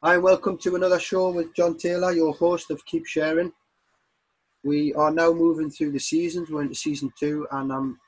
Hi, 0.00 0.16
welcome 0.16 0.56
to 0.58 0.76
another 0.76 1.00
show 1.00 1.30
with 1.30 1.52
John 1.54 1.76
Taylor, 1.76 2.12
your 2.12 2.32
host 2.32 2.70
of 2.70 2.86
Keep 2.86 3.04
Sharing. 3.04 3.52
We 4.62 4.94
are 4.94 5.10
now 5.10 5.32
moving 5.32 5.70
through 5.70 5.90
the 5.90 5.98
seasons. 5.98 6.50
We're 6.50 6.62
into 6.62 6.76
season 6.76 7.12
two, 7.18 7.48
and 7.50 7.72
I'm 7.72 7.98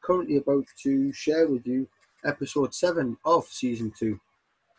currently 0.00 0.36
about 0.36 0.66
to 0.84 1.12
share 1.12 1.48
with 1.48 1.66
you 1.66 1.88
episode 2.24 2.72
seven 2.72 3.16
of 3.24 3.46
season 3.46 3.92
two. 3.98 4.20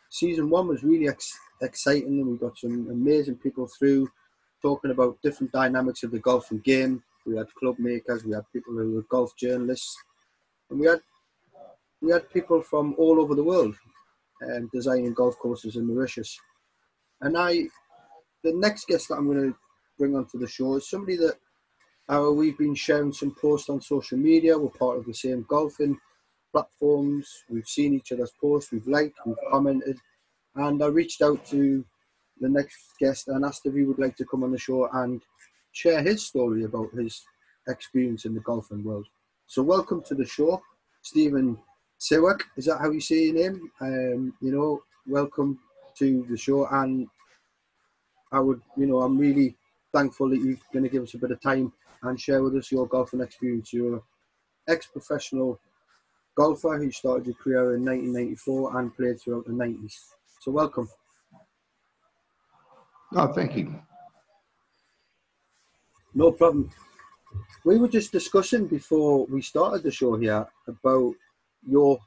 Season 0.08 0.48
one 0.48 0.66
was 0.66 0.82
really 0.82 1.08
ex- 1.08 1.38
exciting, 1.60 2.20
and 2.20 2.28
we 2.28 2.38
got 2.38 2.56
some 2.56 2.88
amazing 2.90 3.34
people 3.34 3.66
through 3.66 4.10
talking 4.62 4.92
about 4.92 5.20
different 5.20 5.52
dynamics 5.52 6.04
of 6.04 6.10
the 6.10 6.20
golfing 6.20 6.60
game. 6.60 7.02
We 7.26 7.36
had 7.36 7.54
club 7.56 7.78
makers, 7.78 8.24
we 8.24 8.32
had 8.32 8.50
people 8.50 8.72
who 8.72 8.92
were 8.92 9.02
golf 9.10 9.36
journalists, 9.36 9.94
and 10.70 10.80
we 10.80 10.86
had 10.86 11.02
we 12.00 12.12
had 12.12 12.30
people 12.30 12.62
from 12.62 12.94
all 12.96 13.20
over 13.20 13.34
the 13.34 13.44
world 13.44 13.76
um, 14.42 14.70
designing 14.72 15.12
golf 15.12 15.38
courses 15.38 15.76
in 15.76 15.86
Mauritius. 15.86 16.40
And 17.22 17.38
I, 17.38 17.68
the 18.42 18.52
next 18.52 18.88
guest 18.88 19.08
that 19.08 19.14
I'm 19.14 19.32
going 19.32 19.52
to 19.52 19.56
bring 19.96 20.16
onto 20.16 20.38
the 20.38 20.48
show 20.48 20.74
is 20.74 20.90
somebody 20.90 21.16
that 21.18 21.36
uh, 22.08 22.32
we've 22.32 22.58
been 22.58 22.74
sharing 22.74 23.12
some 23.12 23.34
posts 23.40 23.68
on 23.68 23.80
social 23.80 24.18
media. 24.18 24.58
We're 24.58 24.70
part 24.70 24.98
of 24.98 25.06
the 25.06 25.14
same 25.14 25.46
golfing 25.48 25.96
platforms. 26.50 27.44
We've 27.48 27.66
seen 27.66 27.94
each 27.94 28.10
other's 28.10 28.32
posts. 28.40 28.72
We've 28.72 28.88
liked. 28.88 29.18
We've 29.24 29.36
commented. 29.50 29.98
And 30.56 30.82
I 30.82 30.86
reached 30.86 31.22
out 31.22 31.46
to 31.46 31.84
the 32.40 32.48
next 32.48 32.76
guest 32.98 33.28
and 33.28 33.44
asked 33.44 33.66
if 33.66 33.74
he 33.74 33.84
would 33.84 34.00
like 34.00 34.16
to 34.16 34.26
come 34.26 34.42
on 34.42 34.50
the 34.50 34.58
show 34.58 34.88
and 34.92 35.22
share 35.70 36.02
his 36.02 36.26
story 36.26 36.64
about 36.64 36.90
his 36.92 37.22
experience 37.68 38.24
in 38.24 38.34
the 38.34 38.40
golfing 38.40 38.82
world. 38.82 39.06
So 39.46 39.62
welcome 39.62 40.02
to 40.08 40.16
the 40.16 40.26
show, 40.26 40.60
Stephen 41.02 41.56
Siwak. 42.00 42.40
Is 42.56 42.64
that 42.64 42.78
how 42.78 42.90
you 42.90 43.00
say 43.00 43.26
your 43.26 43.34
name? 43.34 43.70
Um, 43.80 44.34
you 44.40 44.50
know, 44.50 44.82
welcome 45.06 45.60
to 45.98 46.26
the 46.28 46.36
show, 46.36 46.66
and 46.66 47.08
I 48.30 48.40
would, 48.40 48.60
you 48.76 48.86
know, 48.86 49.00
I'm 49.00 49.18
really 49.18 49.56
thankful 49.92 50.30
that 50.30 50.40
you're 50.40 50.56
going 50.72 50.84
to 50.84 50.88
give 50.88 51.02
us 51.02 51.14
a 51.14 51.18
bit 51.18 51.30
of 51.30 51.40
time 51.40 51.72
and 52.02 52.20
share 52.20 52.42
with 52.42 52.56
us 52.56 52.72
your 52.72 52.86
golfing 52.86 53.20
experience. 53.20 53.72
You're 53.72 53.96
an 53.96 54.02
ex-professional 54.68 55.60
golfer 56.34 56.78
who 56.78 56.90
started 56.90 57.26
your 57.26 57.36
career 57.36 57.74
in 57.74 57.84
1994 57.84 58.78
and 58.78 58.96
played 58.96 59.20
throughout 59.20 59.46
the 59.46 59.52
90s. 59.52 59.94
So 60.40 60.50
welcome. 60.50 60.88
Oh, 63.14 63.32
thank 63.32 63.56
you. 63.56 63.74
No 66.14 66.32
problem. 66.32 66.70
We 67.64 67.78
were 67.78 67.88
just 67.88 68.12
discussing 68.12 68.66
before 68.66 69.26
we 69.26 69.42
started 69.42 69.82
the 69.82 69.90
show 69.90 70.16
here 70.16 70.46
about 70.66 71.14
your 71.66 71.98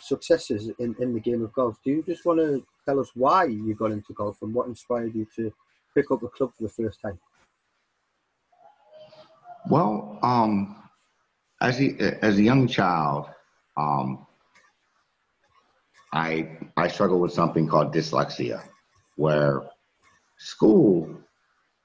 successes 0.00 0.70
in, 0.78 0.94
in 1.00 1.14
the 1.14 1.20
game 1.20 1.42
of 1.42 1.52
golf. 1.52 1.78
Do 1.84 1.90
you 1.90 2.02
just 2.02 2.24
want 2.24 2.40
to 2.40 2.64
tell 2.86 3.00
us 3.00 3.10
why 3.14 3.44
you 3.44 3.74
got 3.74 3.92
into 3.92 4.12
golf 4.12 4.42
and 4.42 4.52
what 4.52 4.68
inspired 4.68 5.14
you 5.14 5.26
to 5.36 5.52
pick 5.94 6.10
up 6.10 6.22
a 6.22 6.28
club 6.28 6.52
for 6.56 6.64
the 6.64 6.68
first 6.68 7.00
time? 7.00 7.18
Well, 9.68 10.18
um, 10.22 10.76
as 11.60 11.80
a, 11.80 12.24
as 12.24 12.38
a 12.38 12.42
young 12.42 12.68
child, 12.68 13.28
um, 13.76 14.26
I 16.12 16.58
I 16.76 16.88
struggled 16.88 17.22
with 17.22 17.32
something 17.32 17.66
called 17.66 17.92
dyslexia, 17.92 18.62
where 19.16 19.62
school 20.38 21.08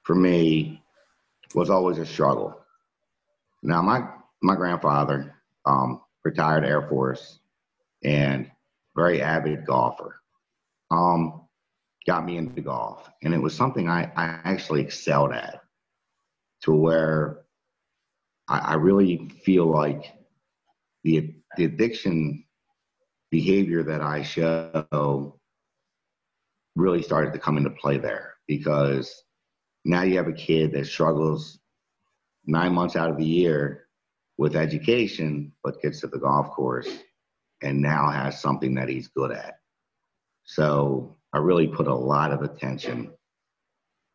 for 0.03 0.15
me 0.15 0.83
was 1.55 1.69
always 1.69 1.97
a 1.97 2.05
struggle. 2.05 2.55
Now, 3.63 3.81
my 3.81 4.07
my 4.41 4.55
grandfather, 4.55 5.35
um, 5.65 6.01
retired 6.23 6.63
Air 6.63 6.87
Force, 6.87 7.39
and 8.03 8.51
very 8.95 9.21
avid 9.21 9.65
golfer, 9.65 10.18
um, 10.91 11.41
got 12.07 12.25
me 12.25 12.37
into 12.37 12.61
golf, 12.61 13.09
and 13.23 13.33
it 13.33 13.41
was 13.41 13.55
something 13.55 13.89
I, 13.89 14.11
I 14.15 14.39
actually 14.43 14.81
excelled 14.81 15.33
at, 15.33 15.61
to 16.63 16.73
where 16.73 17.41
I, 18.47 18.59
I 18.59 18.73
really 18.75 19.29
feel 19.43 19.65
like 19.65 20.13
the 21.03 21.33
the 21.57 21.65
addiction 21.65 22.43
behavior 23.31 23.83
that 23.83 24.01
I 24.01 24.23
show 24.23 25.39
really 26.75 27.01
started 27.01 27.33
to 27.33 27.39
come 27.39 27.57
into 27.57 27.69
play 27.71 27.97
there 27.97 28.35
because 28.47 29.23
now 29.85 30.03
you 30.03 30.17
have 30.17 30.27
a 30.27 30.33
kid 30.33 30.71
that 30.73 30.87
struggles 30.87 31.59
nine 32.45 32.73
months 32.73 32.95
out 32.95 33.09
of 33.09 33.17
the 33.17 33.25
year 33.25 33.87
with 34.37 34.55
education, 34.55 35.51
but 35.63 35.81
gets 35.81 35.99
to 36.01 36.07
the 36.07 36.17
golf 36.17 36.49
course 36.51 36.89
and 37.61 37.81
now 37.81 38.09
has 38.09 38.41
something 38.41 38.73
that 38.75 38.89
he's 38.89 39.09
good 39.09 39.31
at. 39.31 39.58
So 40.49 41.15
I 41.31 41.37
really 41.37 41.67
put 41.67 41.85
a 41.85 41.93
lot 41.93 42.31
of 42.31 42.41
attention 42.41 43.11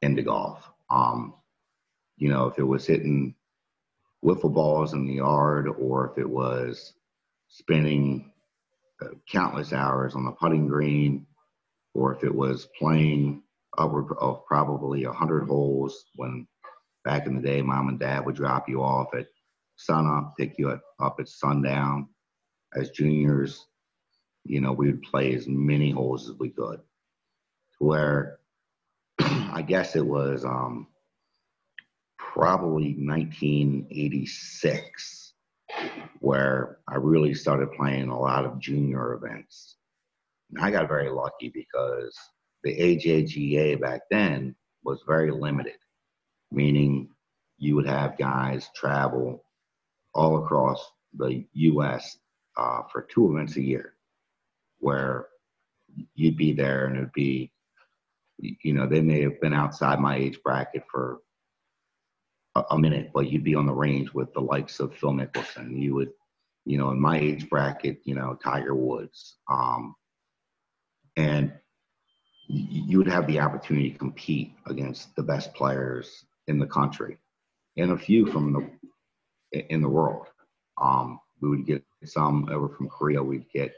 into 0.03 0.23
golf. 0.23 0.69
Um, 0.91 1.35
you 2.17 2.29
know, 2.29 2.47
if 2.49 2.59
it 2.59 2.65
was 2.65 2.85
hitting 2.85 3.37
wiffle 4.25 4.53
balls 4.53 4.95
in 4.95 5.07
the 5.07 5.15
yard 5.15 5.69
or 5.69 6.11
if 6.11 6.19
it 6.19 6.29
was 6.29 6.95
spending 7.47 8.33
uh, 9.01 9.11
countless 9.31 9.73
hours 9.73 10.17
on 10.17 10.25
the 10.25 10.33
putting 10.33 10.67
green 10.67 11.25
or 11.95 12.13
if 12.13 12.25
it 12.25 12.35
was 12.35 12.67
playing 12.81 13.41
upward 13.79 14.07
of 14.21 14.45
probably 14.45 15.07
100 15.07 15.47
holes 15.47 16.07
when 16.17 16.49
back 17.05 17.27
in 17.27 17.37
the 17.37 17.43
day 17.43 17.63
mom 17.63 17.89
and 17.89 18.01
dad 18.01 18.27
would 18.27 18.35
drop 18.35 18.69
you 18.69 18.83
off 18.83 19.15
at 19.15 19.27
sun 19.77 20.07
up 20.07 20.35
pick 20.39 20.59
you 20.59 20.69
up 20.71 21.17
at 21.21 21.29
sundown 21.29 22.09
as 22.75 22.91
juniors 22.91 23.67
you 24.45 24.61
know 24.61 24.73
we 24.73 24.87
would 24.87 25.03
play 25.03 25.35
as 25.35 25.47
many 25.47 25.91
holes 25.91 26.29
as 26.29 26.37
we 26.39 26.51
could 26.51 26.81
where 27.79 28.39
i 29.21 29.63
guess 29.67 29.97
it 29.97 30.07
was 30.07 30.45
um, 30.45 30.87
probably 32.19 32.95
1986 32.99 35.33
where 36.21 36.79
i 36.89 36.97
really 36.97 37.35
started 37.35 37.73
playing 37.73 38.09
a 38.09 38.19
lot 38.19 38.45
of 38.45 38.61
junior 38.61 39.15
events 39.15 39.77
and 40.51 40.65
i 40.65 40.71
got 40.71 40.89
very 40.89 41.11
lucky 41.11 41.49
because 41.49 42.17
the 42.65 42.75
AJGA 42.75 43.81
back 43.81 44.01
then 44.11 44.57
was 44.85 45.03
very 45.07 45.31
limited, 45.31 45.77
meaning 46.51 47.09
you 47.59 47.77
would 47.77 47.87
have 47.87 48.19
guys 48.19 48.71
travel 48.75 49.45
all 50.15 50.43
across 50.43 50.91
the 51.17 51.45
U.S. 51.53 52.19
Uh, 52.57 52.83
for 52.91 53.03
two 53.03 53.33
events 53.33 53.57
a 53.57 53.63
year, 53.63 53.95
where 54.85 55.29
you'd 56.15 56.37
be 56.37 56.53
there 56.53 56.87
and 56.87 56.97
it'd 56.97 57.13
be, 57.13 57.51
you 58.39 58.75
know, 58.75 58.87
they 58.87 59.01
may 59.01 59.23
have 59.23 59.41
been 59.41 59.55
outside 59.55 59.99
my 59.99 60.17
age 60.17 60.39
bracket 60.45 60.83
for 60.91 61.21
a, 62.71 62.79
minute, 62.79 63.11
but 63.15 63.31
you'd 63.31 63.45
be 63.45 63.55
on 63.55 63.67
the 63.67 63.73
range 63.73 64.13
with 64.13 64.33
the 64.35 64.41
likes 64.41 64.79
of 64.79 64.95
Phil 64.95 65.13
Mickelson. 65.13 65.81
You 65.81 65.95
would, 65.95 66.11
you 66.67 66.77
know, 66.77 66.91
in 66.91 67.01
my 67.01 67.19
age 67.19 67.49
bracket, 67.49 68.01
you 68.05 68.15
know, 68.15 68.37
Tiger 68.43 68.75
Woods. 68.75 69.37
Um, 69.51 69.95
and 71.17 71.53
you 72.47 72.99
would 72.99 73.09
have 73.09 73.27
the 73.27 73.41
opportunity 73.41 73.91
to 73.91 73.99
compete 73.99 74.53
against 74.67 75.17
the 75.17 75.23
best 75.23 75.55
players 75.55 76.27
in 76.47 76.59
the 76.59 76.67
country 76.67 77.17
and 77.79 77.93
a 77.93 77.99
few 77.99 78.27
from 78.27 78.53
the 78.53 79.65
in 79.71 79.81
the 79.81 79.89
world. 79.89 80.27
Um, 80.81 81.21
we 81.41 81.49
would 81.49 81.67
get 81.67 81.83
some 82.05 82.49
over 82.51 82.69
from 82.69 82.89
Korea. 82.89 83.23
We'd 83.23 83.51
get 83.51 83.73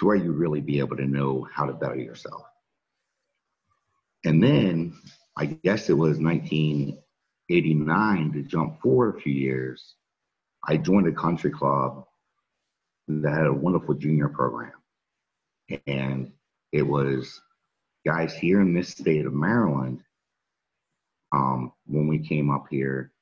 to 0.00 0.06
where 0.06 0.16
you 0.16 0.32
really 0.32 0.60
be 0.60 0.80
able 0.80 0.96
to 0.96 1.06
know 1.06 1.46
how 1.52 1.66
to 1.66 1.74
better 1.74 1.96
yourself. 1.96 2.42
And 4.24 4.42
then 4.42 4.94
I 5.36 5.44
guess 5.46 5.90
it 5.90 5.92
was 5.92 6.18
1989 6.18 8.32
to 8.32 8.42
jump 8.42 8.80
forward 8.80 9.16
a 9.16 9.20
few 9.20 9.32
years. 9.32 9.94
I 10.66 10.78
joined 10.78 11.06
a 11.06 11.12
country 11.12 11.50
club 11.50 12.06
that 13.08 13.32
had 13.32 13.46
a 13.46 13.52
wonderful 13.52 13.94
junior 13.94 14.28
program, 14.28 14.72
and 15.86 16.32
it 16.72 16.82
was 16.82 17.40
guys 18.06 18.34
here 18.34 18.60
in 18.60 18.74
this 18.74 18.88
state 18.88 19.26
of 19.26 19.34
Maryland, 19.34 20.02
um, 21.32 21.72
when 21.86 22.08
we 22.08 22.18
came 22.18 22.50
up 22.50 22.66
here, 22.70 23.12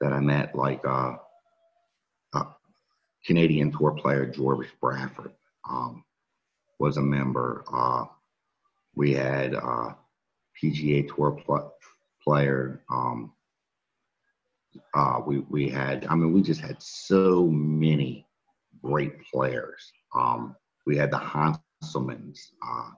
that 0.00 0.12
I 0.12 0.20
met 0.20 0.54
like 0.54 0.86
uh, 0.86 1.16
a 2.34 2.46
Canadian 3.24 3.72
tour 3.72 3.92
player 3.92 4.26
George 4.26 4.68
Bradford 4.80 5.32
um, 5.68 6.04
was 6.78 6.96
a 6.96 7.02
member. 7.02 7.64
Uh, 7.72 8.04
we 8.94 9.12
had 9.12 9.54
uh, 9.54 9.94
PGA 10.60 11.08
Tour 11.14 11.40
pl- 11.44 11.72
player. 12.22 12.82
Um, 12.90 13.32
uh, 14.94 15.20
we 15.26 15.40
we 15.50 15.68
had. 15.68 16.06
I 16.06 16.14
mean, 16.14 16.32
we 16.32 16.42
just 16.42 16.60
had 16.60 16.82
so 16.82 17.46
many 17.46 18.26
great 18.82 19.22
players. 19.32 19.92
Um, 20.14 20.56
we 20.86 20.96
had 20.96 21.10
the 21.10 21.18
Hanselmans. 21.18 22.38
Uh, 22.66 22.90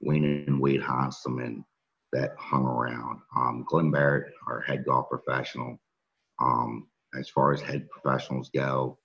Wayne 0.00 0.44
and 0.46 0.60
Wade 0.60 0.82
Hanselman 0.82 1.64
that 2.12 2.34
hung 2.38 2.64
around. 2.64 3.20
Um, 3.36 3.64
Glenn 3.68 3.90
Barrett, 3.90 4.32
our 4.46 4.60
head 4.60 4.84
golf 4.84 5.08
professional, 5.08 5.78
um, 6.40 6.86
as 7.18 7.28
far 7.28 7.52
as 7.52 7.60
head 7.60 7.88
professionals 7.90 8.50
go, 8.54 8.98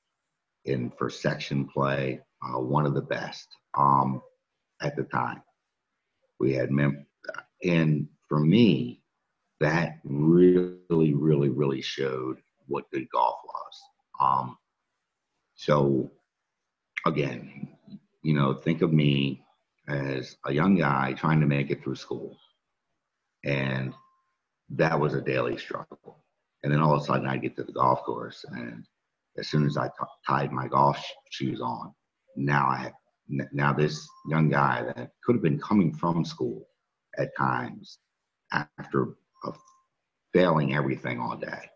in 0.66 0.92
for 0.98 1.10
section 1.10 1.66
play, 1.66 2.20
uh, 2.44 2.60
one 2.60 2.86
of 2.86 2.94
the 2.94 3.02
best 3.02 3.48
um, 3.78 4.22
at 4.82 4.96
the 4.96 5.04
time. 5.04 5.42
We 6.40 6.54
had 6.54 6.72
mem, 6.72 7.06
and 7.64 8.08
for 8.28 8.40
me, 8.40 9.02
that 9.60 10.00
really, 10.04 11.14
really, 11.14 11.50
really 11.50 11.82
showed 11.82 12.38
what 12.68 12.90
good 12.92 13.08
golf 13.12 13.40
was. 13.44 13.82
Um, 14.22 14.58
so 15.56 16.10
again, 17.06 17.70
you 18.24 18.34
know, 18.34 18.54
think 18.54 18.82
of 18.82 18.94
me 18.94 19.44
as 19.88 20.38
a 20.46 20.54
young 20.54 20.76
guy 20.78 21.14
trying 21.14 21.40
to 21.40 21.48
make 21.48 21.72
it 21.72 21.84
through 21.84 21.96
school. 21.96 22.38
And 23.44 23.94
that 24.70 25.00
was 25.00 25.14
a 25.14 25.22
daily 25.22 25.58
struggle. 25.58 26.24
And 26.64 26.72
then 26.72 26.80
all 26.80 26.96
of 26.96 27.02
a 27.02 27.06
sudden 27.06 27.28
I 27.28 27.38
get 27.38 27.56
to 27.58 27.64
the 27.64 27.72
golf 27.72 28.04
course 28.04 28.46
and 28.52 28.86
as 29.38 29.48
soon 29.48 29.66
as 29.66 29.78
I 29.78 29.88
t- 29.88 29.94
tied 30.28 30.52
my 30.52 30.68
golf 30.68 31.04
shoes 31.30 31.62
on, 31.62 31.94
now 32.36 32.68
I 32.68 32.78
have, 32.78 32.94
now 33.30 33.74
this 33.74 34.08
young 34.28 34.50
guy 34.50 34.84
that 34.84 35.12
could 35.24 35.36
have 35.36 35.44
been 35.44 35.60
coming 35.60 35.94
from 35.94 36.26
school 36.26 36.68
at 37.18 37.36
times 37.38 38.00
after 38.52 39.16
failing 40.34 40.76
everything 40.76 41.20
all 41.20 41.38
day, 41.38 41.70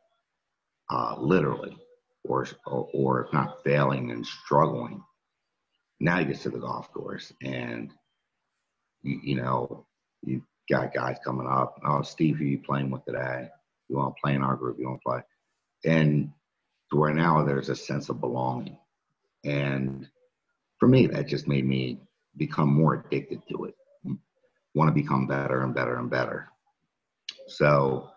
uh, 0.90 1.16
literally, 1.20 1.78
or, 2.24 2.48
or, 2.66 2.88
or 2.94 3.26
if 3.26 3.34
not 3.34 3.64
failing 3.64 4.12
and 4.12 4.26
struggling. 4.26 5.04
Now 6.00 6.18
he 6.18 6.26
gets 6.26 6.44
to 6.44 6.50
the 6.50 6.60
golf 6.60 6.92
course 6.92 7.32
and, 7.42 7.92
you, 9.02 9.20
you 9.24 9.36
know, 9.36 9.86
you 10.22 10.44
got 10.70 10.94
guys 10.94 11.18
coming 11.24 11.48
up. 11.48 11.80
Oh, 11.86 12.02
Steve, 12.02 12.38
who 12.38 12.46
you 12.46 12.60
playing 12.60 12.90
with 12.90 13.06
today? 13.06 13.48
You 13.90 13.98
want 13.98 14.16
to 14.16 14.22
play 14.22 14.34
in 14.34 14.44
our 14.44 14.56
group? 14.56 14.78
You 14.80 14.88
want 14.88 15.02
to 15.02 15.10
play? 15.10 15.22
And 15.86 16.32
to 16.92 16.98
where 16.98 17.14
now 17.14 17.44
there's 17.44 17.70
a 17.70 17.76
sense 17.76 18.10
of 18.10 18.22
belonging. 18.22 18.78
And 19.44 20.08
for 20.84 20.90
me, 20.90 21.08
that 21.08 21.30
just 21.30 21.48
made 21.48 21.66
me 21.66 21.98
become 22.36 22.68
more 22.68 22.96
addicted 22.96 23.42
to 23.48 23.64
it. 23.64 23.76
Want 24.76 24.90
to 24.90 24.92
become 24.92 25.26
better 25.28 25.64
and 25.64 25.74
better 25.74 25.96
and 25.96 26.10
better. 26.10 26.50
So 27.48 28.10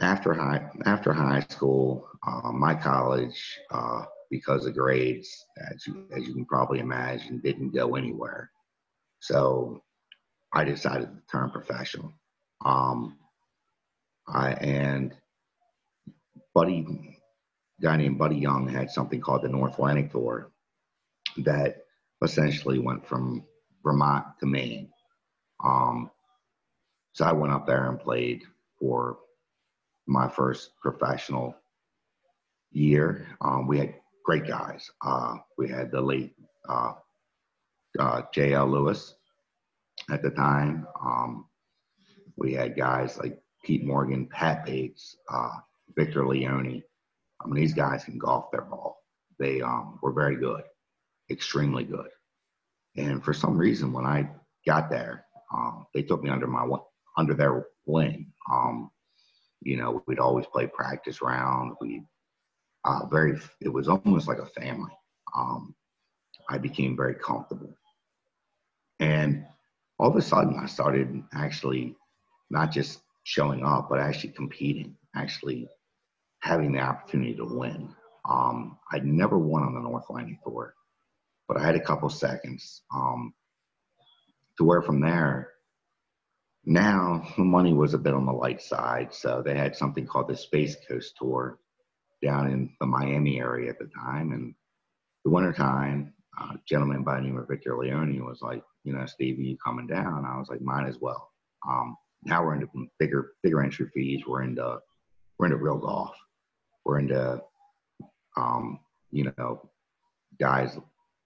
after 0.00 0.32
high 0.32 0.70
after 0.86 1.12
high 1.12 1.44
school, 1.50 2.08
uh, 2.26 2.52
my 2.52 2.74
college, 2.74 3.58
uh, 3.70 4.04
because 4.30 4.64
of 4.64 4.72
grades, 4.72 5.44
as 5.70 5.86
you, 5.86 6.06
as 6.16 6.26
you 6.26 6.32
can 6.32 6.46
probably 6.46 6.78
imagine, 6.78 7.38
didn't 7.40 7.74
go 7.74 7.96
anywhere. 7.96 8.50
So 9.20 9.82
I 10.54 10.64
decided 10.64 11.08
to 11.08 11.20
turn 11.30 11.50
professional. 11.50 12.14
Um, 12.64 13.18
I 14.26 14.52
and 14.52 15.14
Buddy, 16.54 17.18
guy 17.82 17.98
named 17.98 18.16
Buddy 18.16 18.36
Young 18.36 18.66
had 18.66 18.90
something 18.90 19.20
called 19.20 19.42
the 19.42 19.50
North 19.50 19.74
Atlantic 19.74 20.12
Tour 20.12 20.51
that 21.38 21.84
essentially 22.22 22.78
went 22.78 23.06
from 23.06 23.44
Vermont 23.82 24.26
to 24.40 24.46
Maine. 24.46 24.90
Um, 25.64 26.10
so 27.12 27.24
I 27.24 27.32
went 27.32 27.52
up 27.52 27.66
there 27.66 27.88
and 27.88 28.00
played 28.00 28.42
for 28.78 29.18
my 30.06 30.28
first 30.28 30.70
professional 30.80 31.54
year. 32.70 33.26
Um, 33.40 33.66
we 33.66 33.78
had 33.78 33.94
great 34.24 34.46
guys. 34.46 34.90
Uh, 35.04 35.36
we 35.58 35.68
had 35.68 35.90
the 35.90 36.00
late 36.00 36.34
uh, 36.68 36.92
uh, 37.98 38.22
J.L. 38.32 38.68
Lewis 38.68 39.14
at 40.10 40.22
the 40.22 40.30
time. 40.30 40.86
Um, 41.04 41.46
we 42.36 42.54
had 42.54 42.76
guys 42.76 43.18
like 43.18 43.38
Pete 43.64 43.84
Morgan, 43.84 44.26
Pat 44.26 44.64
Bates, 44.64 45.16
uh, 45.30 45.56
Victor 45.96 46.26
Leone. 46.26 46.82
I 47.40 47.46
mean, 47.46 47.54
these 47.54 47.74
guys 47.74 48.04
can 48.04 48.18
golf 48.18 48.50
their 48.50 48.62
ball. 48.62 48.98
They 49.38 49.60
um, 49.60 49.98
were 50.02 50.12
very 50.12 50.36
good, 50.36 50.62
extremely 51.30 51.84
good. 51.84 52.08
And 52.96 53.24
for 53.24 53.32
some 53.32 53.56
reason, 53.56 53.92
when 53.92 54.04
I 54.04 54.28
got 54.66 54.90
there, 54.90 55.24
um, 55.52 55.86
they 55.94 56.02
took 56.02 56.22
me 56.22 56.30
under 56.30 56.46
my 56.46 56.66
under 57.16 57.34
their 57.34 57.66
wing. 57.86 58.32
Um, 58.50 58.90
you 59.60 59.76
know, 59.76 60.02
we'd 60.06 60.18
always 60.18 60.46
play 60.46 60.66
practice 60.66 61.22
round. 61.22 61.74
We 61.80 62.02
uh, 62.84 63.06
very, 63.06 63.38
it 63.60 63.68
was 63.68 63.88
almost 63.88 64.28
like 64.28 64.38
a 64.38 64.46
family. 64.46 64.90
Um, 65.36 65.74
I 66.48 66.58
became 66.58 66.96
very 66.96 67.14
comfortable. 67.14 67.76
And 68.98 69.44
all 69.98 70.10
of 70.10 70.16
a 70.16 70.22
sudden, 70.22 70.58
I 70.60 70.66
started 70.66 71.22
actually 71.32 71.96
not 72.50 72.72
just 72.72 73.00
showing 73.24 73.64
up, 73.64 73.88
but 73.88 74.00
actually 74.00 74.32
competing, 74.32 74.96
actually 75.14 75.68
having 76.40 76.72
the 76.72 76.80
opportunity 76.80 77.34
to 77.34 77.44
win. 77.44 77.88
Um, 78.28 78.78
I'd 78.92 79.06
never 79.06 79.38
won 79.38 79.62
on 79.62 79.74
the 79.74 79.80
North 79.80 80.04
Atlantic 80.08 80.42
Tour, 80.44 80.74
but 81.48 81.56
I 81.56 81.64
had 81.64 81.76
a 81.76 81.80
couple 81.80 82.08
seconds 82.08 82.82
um, 82.94 83.34
to 84.58 84.64
where 84.64 84.82
from 84.82 85.00
there, 85.00 85.50
now 86.64 87.26
the 87.36 87.44
money 87.44 87.72
was 87.72 87.94
a 87.94 87.98
bit 87.98 88.14
on 88.14 88.26
the 88.26 88.32
light 88.32 88.62
side, 88.62 89.12
so 89.12 89.42
they 89.44 89.56
had 89.56 89.74
something 89.74 90.06
called 90.06 90.28
the 90.28 90.36
Space 90.36 90.76
Coast 90.88 91.14
Tour 91.18 91.58
down 92.22 92.50
in 92.50 92.70
the 92.80 92.86
Miami 92.86 93.40
area 93.40 93.70
at 93.70 93.78
the 93.78 93.90
time. 93.94 94.32
And 94.32 94.54
the 95.24 95.30
wintertime, 95.30 96.14
uh, 96.40 96.54
a 96.54 96.60
gentleman 96.68 97.02
by 97.02 97.16
the 97.16 97.22
name 97.22 97.36
of 97.36 97.48
Victor 97.48 97.76
Leone 97.76 98.24
was 98.24 98.40
like, 98.42 98.62
you 98.84 98.92
know, 98.92 99.04
Stevie, 99.06 99.44
you 99.44 99.56
coming 99.64 99.86
down? 99.86 100.24
I 100.24 100.38
was 100.38 100.48
like, 100.48 100.60
might 100.60 100.86
as 100.86 100.98
well. 101.00 101.30
Um, 101.68 101.96
now 102.24 102.44
we're 102.44 102.54
into 102.54 102.68
bigger, 102.98 103.32
bigger 103.42 103.62
entry 103.62 103.88
fees. 103.92 104.22
We're 104.26 104.42
into, 104.42 104.78
we're 105.38 105.46
into 105.46 105.58
real 105.58 105.78
golf. 105.78 106.14
We're 106.84 107.00
into, 107.00 107.40
um, 108.36 108.78
you 109.10 109.32
know, 109.36 109.68
guys 110.40 110.78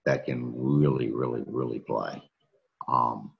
that 0.07 0.23
can 0.23 0.53
really, 0.55 1.11
really, 1.11 1.43
really 1.47 1.79
play. 1.79 2.23
Um, 2.87 3.33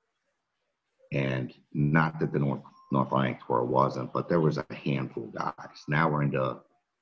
and 1.13 1.53
not 1.73 2.19
that 2.19 2.33
the 2.33 2.39
North 2.39 2.61
North 2.91 3.07
Atlantic 3.07 3.39
Tour 3.47 3.63
wasn't, 3.63 4.11
but 4.11 4.27
there 4.27 4.41
was 4.41 4.57
a 4.57 4.65
handful 4.73 5.23
of 5.23 5.33
guys. 5.33 5.77
Now 5.87 6.09
we're 6.09 6.23
into 6.23 6.59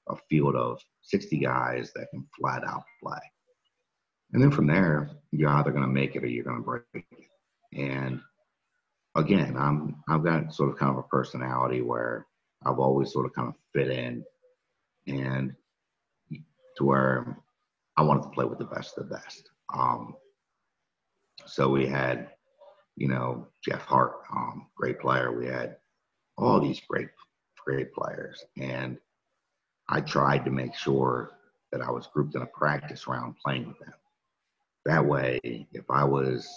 a 0.08 0.16
field 0.30 0.56
of 0.56 0.80
60 1.02 1.40
guys 1.40 1.92
that 1.96 2.08
can 2.12 2.28
flat 2.40 2.64
out 2.64 2.84
play. 3.02 3.20
And 4.34 4.42
then 4.42 4.52
from 4.52 4.68
there, 4.68 5.10
you're 5.32 5.50
either 5.50 5.72
going 5.72 5.82
to 5.82 5.90
make 5.90 6.16
it 6.16 6.24
or 6.24 6.28
you're 6.28 6.44
going 6.44 6.58
to 6.58 6.64
break 6.64 6.84
it. 6.94 7.04
And 7.74 8.22
again, 9.16 9.58
I'm 9.58 9.96
I've 10.08 10.24
got 10.24 10.54
sort 10.54 10.70
of 10.70 10.78
kind 10.78 10.92
of 10.92 11.00
a 11.00 11.08
personality 11.08 11.82
where 11.82 12.28
I've 12.64 12.78
always 12.78 13.12
sort 13.12 13.26
of 13.26 13.34
kind 13.34 13.48
of 13.48 13.56
fit 13.74 13.90
in, 13.90 14.24
and 15.08 15.56
to 16.78 16.84
where 16.84 17.40
I 17.98 18.04
wanted 18.04 18.24
to 18.24 18.30
play 18.30 18.46
with 18.46 18.60
the 18.60 18.66
best 18.66 18.96
of 19.00 19.10
the 19.10 19.16
best. 19.16 19.50
Um, 19.74 20.16
so 21.46 21.70
we 21.70 21.86
had 21.88 22.30
you 22.96 23.08
know, 23.08 23.48
Jeff 23.64 23.86
Hart, 23.86 24.14
um, 24.32 24.68
great 24.76 25.00
player. 25.00 25.38
We 25.38 25.48
had 25.48 25.78
all 26.38 26.60
these 26.60 26.82
great, 26.88 27.10
great 27.66 27.94
players. 27.94 28.44
And 28.58 28.98
I 29.90 30.02
tried 30.02 30.46
to 30.46 30.52
make 30.52 30.76
sure 30.76 31.38
that 31.72 31.82
I 31.82 31.92
was 31.92 32.08
grouped 32.08 32.36
in 32.36 32.42
a 32.42 32.48
practice 32.48 33.08
round 33.08 33.36
playing 33.44 33.68
with 33.68 33.80
them. 33.80 33.94
That 34.86 35.06
way, 35.06 35.40
if 35.44 35.90
I 35.90 36.04
was 36.04 36.48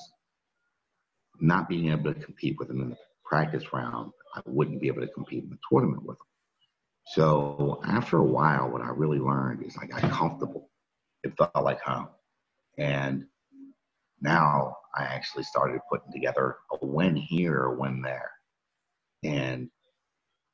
not 1.40 1.68
being 1.68 1.90
able 1.90 2.12
to 2.12 2.20
compete 2.20 2.56
with 2.58 2.68
them 2.68 2.82
in 2.82 2.90
the 2.90 2.96
practice 3.24 3.72
round, 3.72 4.12
I 4.34 4.42
wouldn't 4.46 4.80
be 4.80 4.88
able 4.88 5.00
to 5.00 5.08
compete 5.08 5.44
in 5.44 5.50
the 5.50 5.58
tournament 5.70 6.04
with 6.04 6.18
them. 6.18 6.26
So 7.06 7.80
after 7.84 8.18
a 8.18 8.24
while, 8.24 8.70
what 8.70 8.82
I 8.82 8.88
really 8.90 9.18
learned 9.18 9.64
is 9.64 9.76
I 9.80 9.86
got 9.86 10.02
comfortable. 10.10 10.70
It 11.24 11.32
felt 11.36 11.64
like 11.64 11.80
home. 11.80 12.08
And 12.78 13.26
now 14.20 14.76
I 14.96 15.02
actually 15.04 15.44
started 15.44 15.80
putting 15.90 16.12
together 16.12 16.56
a 16.72 16.86
win 16.86 17.16
here, 17.16 17.64
a 17.64 17.74
win 17.74 18.00
there. 18.00 18.30
And 19.24 19.68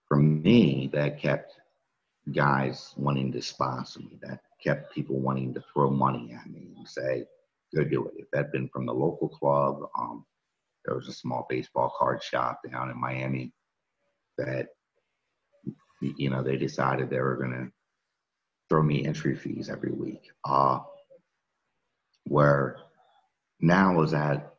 for 0.08 0.16
me, 0.16 0.90
that 0.92 1.20
kept 1.20 1.52
guys 2.32 2.94
wanting 2.96 3.30
to 3.32 3.42
sponsor 3.42 4.00
me. 4.00 4.18
That 4.22 4.40
kept 4.62 4.94
people 4.94 5.20
wanting 5.20 5.52
to 5.54 5.64
throw 5.72 5.90
money 5.90 6.34
at 6.34 6.50
me 6.50 6.72
and 6.76 6.88
say, 6.88 7.24
go 7.74 7.84
do 7.84 8.06
it. 8.06 8.14
If 8.16 8.30
that 8.32 8.44
had 8.44 8.52
been 8.52 8.68
from 8.68 8.86
the 8.86 8.94
local 8.94 9.28
club, 9.28 9.80
um, 9.98 10.24
there 10.84 10.94
was 10.94 11.08
a 11.08 11.12
small 11.12 11.46
baseball 11.48 11.94
card 11.98 12.22
shop 12.22 12.60
down 12.70 12.90
in 12.90 13.00
Miami 13.00 13.52
that, 14.38 14.68
you 16.00 16.30
know, 16.30 16.42
they 16.42 16.56
decided 16.56 17.08
they 17.08 17.20
were 17.20 17.36
going 17.36 17.52
to 17.52 17.70
throw 18.68 18.82
me 18.82 19.06
entry 19.06 19.36
fees 19.36 19.68
every 19.68 19.92
week. 19.92 20.30
Uh, 20.44 20.80
where 22.24 22.76
now 23.60 24.00
is 24.02 24.14
at, 24.14 24.54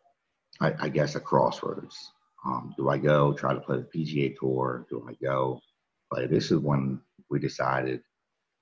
I, 0.62 0.74
I 0.80 0.90
guess, 0.90 1.16
a 1.16 1.20
crossroads. 1.20 2.12
Um, 2.46 2.74
do 2.78 2.90
I 2.90 2.98
go 2.98 3.34
try 3.34 3.54
to 3.54 3.60
play 3.60 3.78
the 3.78 3.84
PGA 3.84 4.36
Tour? 4.38 4.86
Do 4.90 5.08
I 5.10 5.14
go 5.24 5.60
play? 6.12 6.28
This 6.28 6.52
is 6.52 6.60
when 6.60 7.02
we 7.30 7.40
decided 7.40 8.02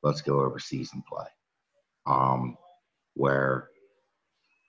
let's 0.03 0.21
go 0.21 0.41
overseas 0.41 0.91
and 0.93 1.05
play. 1.05 1.25
Um, 2.05 2.57
where 3.15 3.69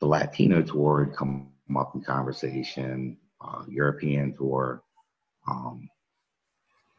the 0.00 0.06
Latino 0.06 0.62
Tour 0.62 1.04
had 1.04 1.16
come 1.16 1.50
up 1.76 1.94
in 1.94 2.02
conversation, 2.02 3.16
uh, 3.40 3.64
European 3.68 4.34
Tour, 4.34 4.82
um, 5.48 5.88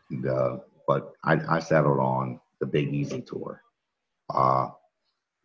the 0.09 0.61
but 0.87 1.13
I, 1.23 1.39
I 1.49 1.59
settled 1.59 1.99
on 1.99 2.39
the 2.59 2.65
Big 2.65 2.93
Easy 2.93 3.21
Tour, 3.21 3.61
uh, 4.33 4.69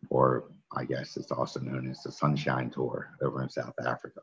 or 0.09 0.51
I 0.75 0.85
guess 0.85 1.17
it's 1.17 1.31
also 1.31 1.59
known 1.59 1.89
as 1.89 2.01
the 2.03 2.11
Sunshine 2.11 2.69
Tour 2.69 3.09
over 3.21 3.41
in 3.43 3.49
South 3.49 3.73
Africa, 3.85 4.21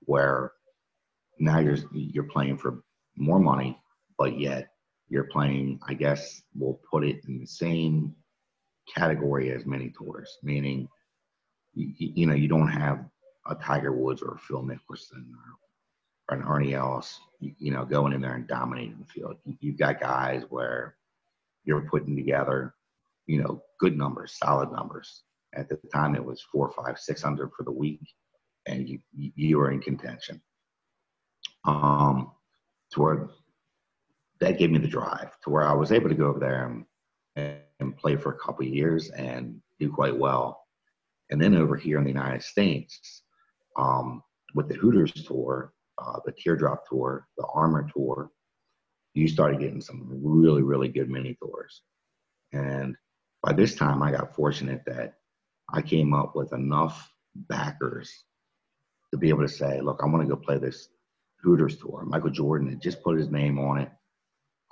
where 0.00 0.52
now 1.38 1.60
you're 1.60 1.78
you're 1.92 2.24
playing 2.24 2.58
for 2.58 2.82
more 3.16 3.38
money, 3.38 3.80
but 4.18 4.38
yet 4.38 4.68
you're 5.08 5.24
playing. 5.24 5.80
I 5.86 5.94
guess 5.94 6.42
we'll 6.54 6.80
put 6.90 7.04
it 7.04 7.20
in 7.28 7.38
the 7.38 7.46
same 7.46 8.14
category 8.92 9.52
as 9.52 9.66
many 9.66 9.90
tours, 9.90 10.38
meaning 10.42 10.88
you, 11.74 11.92
you 11.96 12.26
know 12.26 12.34
you 12.34 12.48
don't 12.48 12.68
have 12.68 13.04
a 13.48 13.54
Tiger 13.54 13.92
Woods 13.92 14.22
or 14.22 14.34
a 14.34 14.38
Phil 14.38 14.62
Mickelson 14.62 15.24
or, 15.32 15.56
or 16.28 16.36
an 16.36 16.46
Ernie 16.46 16.74
Els, 16.74 17.18
you, 17.40 17.72
know, 17.72 17.84
going 17.84 18.12
in 18.12 18.20
there 18.20 18.34
and 18.34 18.46
dominating 18.46 18.98
the 18.98 19.06
field. 19.06 19.36
You, 19.44 19.56
you've 19.60 19.78
got 19.78 20.00
guys 20.00 20.42
where 20.50 20.96
you're 21.64 21.88
putting 21.90 22.16
together, 22.16 22.74
you 23.26 23.42
know, 23.42 23.62
good 23.80 23.96
numbers, 23.96 24.36
solid 24.38 24.70
numbers. 24.70 25.22
At 25.54 25.68
the 25.68 25.78
time, 25.92 26.14
it 26.14 26.24
was 26.24 26.44
four, 26.52 26.70
five, 26.70 26.98
six 26.98 27.22
hundred 27.22 27.50
for 27.56 27.62
the 27.64 27.72
week, 27.72 28.06
and 28.66 28.88
you 28.88 28.98
you 29.12 29.58
were 29.58 29.70
in 29.70 29.80
contention. 29.80 30.40
Um, 31.64 32.32
toward 32.92 33.28
that 34.40 34.58
gave 34.58 34.70
me 34.70 34.78
the 34.78 34.88
drive 34.88 35.30
to 35.42 35.50
where 35.50 35.66
I 35.66 35.72
was 35.72 35.92
able 35.92 36.08
to 36.08 36.14
go 36.14 36.26
over 36.26 36.38
there 36.38 36.66
and, 37.36 37.56
and 37.80 37.96
play 37.96 38.16
for 38.16 38.32
a 38.32 38.38
couple 38.38 38.64
years 38.64 39.10
and 39.10 39.60
do 39.80 39.90
quite 39.90 40.16
well. 40.16 40.64
And 41.30 41.42
then 41.42 41.54
over 41.54 41.76
here 41.76 41.98
in 41.98 42.04
the 42.04 42.10
United 42.10 42.42
States, 42.42 43.22
um, 43.76 44.22
with 44.54 44.68
the 44.68 44.76
Hooters 44.76 45.12
tour, 45.12 45.72
uh, 45.98 46.20
the 46.24 46.32
Teardrop 46.32 46.88
tour, 46.88 47.26
the 47.36 47.46
Armor 47.52 47.90
tour, 47.92 48.30
you 49.14 49.28
started 49.28 49.60
getting 49.60 49.80
some 49.80 50.08
really, 50.08 50.62
really 50.62 50.88
good 50.88 51.10
mini 51.10 51.36
tours. 51.42 51.82
And 52.52 52.96
by 53.42 53.52
this 53.52 53.74
time, 53.74 54.02
I 54.02 54.12
got 54.12 54.34
fortunate 54.34 54.82
that 54.86 55.14
I 55.70 55.82
came 55.82 56.14
up 56.14 56.34
with 56.34 56.52
enough 56.52 57.12
backers 57.34 58.24
to 59.12 59.18
be 59.18 59.28
able 59.28 59.42
to 59.42 59.48
say, 59.48 59.80
look, 59.80 60.00
I 60.02 60.06
want 60.06 60.22
to 60.22 60.34
go 60.34 60.40
play 60.40 60.58
this 60.58 60.88
Hooters 61.42 61.78
tour. 61.78 62.04
Michael 62.06 62.30
Jordan 62.30 62.68
had 62.68 62.82
just 62.82 63.02
put 63.02 63.18
his 63.18 63.28
name 63.30 63.58
on 63.58 63.78
it, 63.78 63.90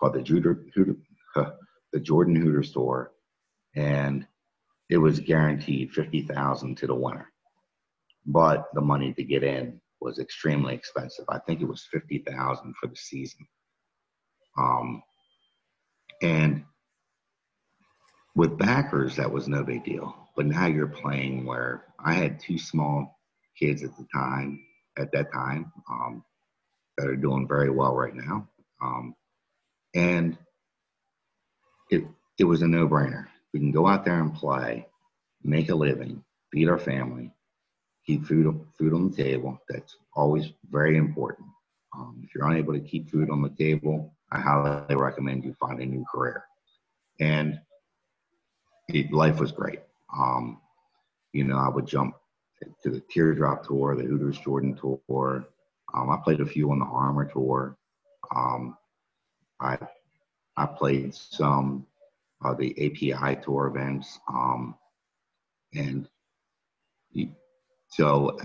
called 0.00 0.14
the, 0.14 0.22
Hooter, 0.22 0.64
Hooter, 0.74 0.96
the 1.92 2.00
Jordan 2.00 2.34
Hooters 2.34 2.72
tour. 2.72 3.12
And 3.74 4.26
it 4.88 4.98
was 4.98 5.20
guaranteed 5.20 5.92
50000 5.92 6.76
to 6.78 6.86
the 6.86 6.94
winner. 6.94 7.30
But 8.24 8.66
the 8.74 8.80
money 8.80 9.12
to 9.14 9.22
get 9.22 9.44
in 9.44 9.80
was 10.00 10.18
extremely 10.18 10.74
expensive. 10.74 11.24
I 11.28 11.38
think 11.38 11.60
it 11.60 11.68
was 11.68 11.86
50000 11.92 12.74
for 12.80 12.86
the 12.88 12.96
season. 12.96 13.46
Um, 14.58 15.02
and 16.22 16.64
with 18.34 18.58
backers, 18.58 19.16
that 19.16 19.30
was 19.30 19.48
no 19.48 19.62
big 19.62 19.84
deal. 19.84 20.25
But 20.36 20.46
now 20.46 20.66
you're 20.66 20.86
playing 20.86 21.46
where 21.46 21.84
I 21.98 22.12
had 22.12 22.38
two 22.38 22.58
small 22.58 23.18
kids 23.58 23.82
at 23.82 23.96
the 23.96 24.06
time, 24.14 24.62
at 24.98 25.10
that 25.12 25.32
time, 25.32 25.72
um, 25.90 26.22
that 26.98 27.08
are 27.08 27.16
doing 27.16 27.48
very 27.48 27.70
well 27.70 27.94
right 27.94 28.14
now. 28.14 28.48
Um, 28.82 29.14
and 29.94 30.36
it, 31.90 32.04
it 32.38 32.44
was 32.44 32.62
a 32.62 32.68
no 32.68 32.86
brainer. 32.86 33.26
We 33.52 33.60
can 33.60 33.72
go 33.72 33.86
out 33.86 34.04
there 34.04 34.20
and 34.20 34.34
play, 34.34 34.86
make 35.42 35.70
a 35.70 35.74
living, 35.74 36.22
feed 36.52 36.68
our 36.68 36.78
family, 36.78 37.32
keep 38.06 38.26
food, 38.26 38.60
food 38.78 38.92
on 38.92 39.10
the 39.10 39.16
table. 39.16 39.58
That's 39.68 39.96
always 40.14 40.52
very 40.70 40.98
important. 40.98 41.48
Um, 41.96 42.20
if 42.22 42.34
you're 42.34 42.48
unable 42.48 42.74
to 42.74 42.80
keep 42.80 43.10
food 43.10 43.30
on 43.30 43.40
the 43.40 43.48
table, 43.48 44.14
I 44.30 44.40
highly 44.40 44.96
recommend 44.96 45.44
you 45.44 45.54
find 45.58 45.80
a 45.80 45.86
new 45.86 46.04
career. 46.12 46.44
And 47.20 47.58
it, 48.88 49.12
life 49.12 49.40
was 49.40 49.52
great. 49.52 49.80
Um, 50.14 50.60
you 51.32 51.44
know, 51.44 51.56
I 51.56 51.68
would 51.68 51.86
jump 51.86 52.16
to 52.82 52.90
the 52.90 53.02
Teardrop 53.10 53.66
Tour, 53.66 53.96
the 53.96 54.04
Hooters 54.04 54.38
Jordan 54.38 54.76
Tour. 54.76 55.46
Um, 55.94 56.10
I 56.10 56.16
played 56.22 56.40
a 56.40 56.46
few 56.46 56.70
on 56.70 56.78
the 56.78 56.86
Armor 56.86 57.24
Tour. 57.26 57.76
Um, 58.34 58.76
I 59.60 59.78
I 60.56 60.66
played 60.66 61.14
some 61.14 61.86
uh, 62.44 62.54
the 62.54 62.72
API 62.72 63.40
Tour 63.42 63.66
events, 63.66 64.18
um, 64.28 64.74
and 65.74 66.08
so 67.88 68.38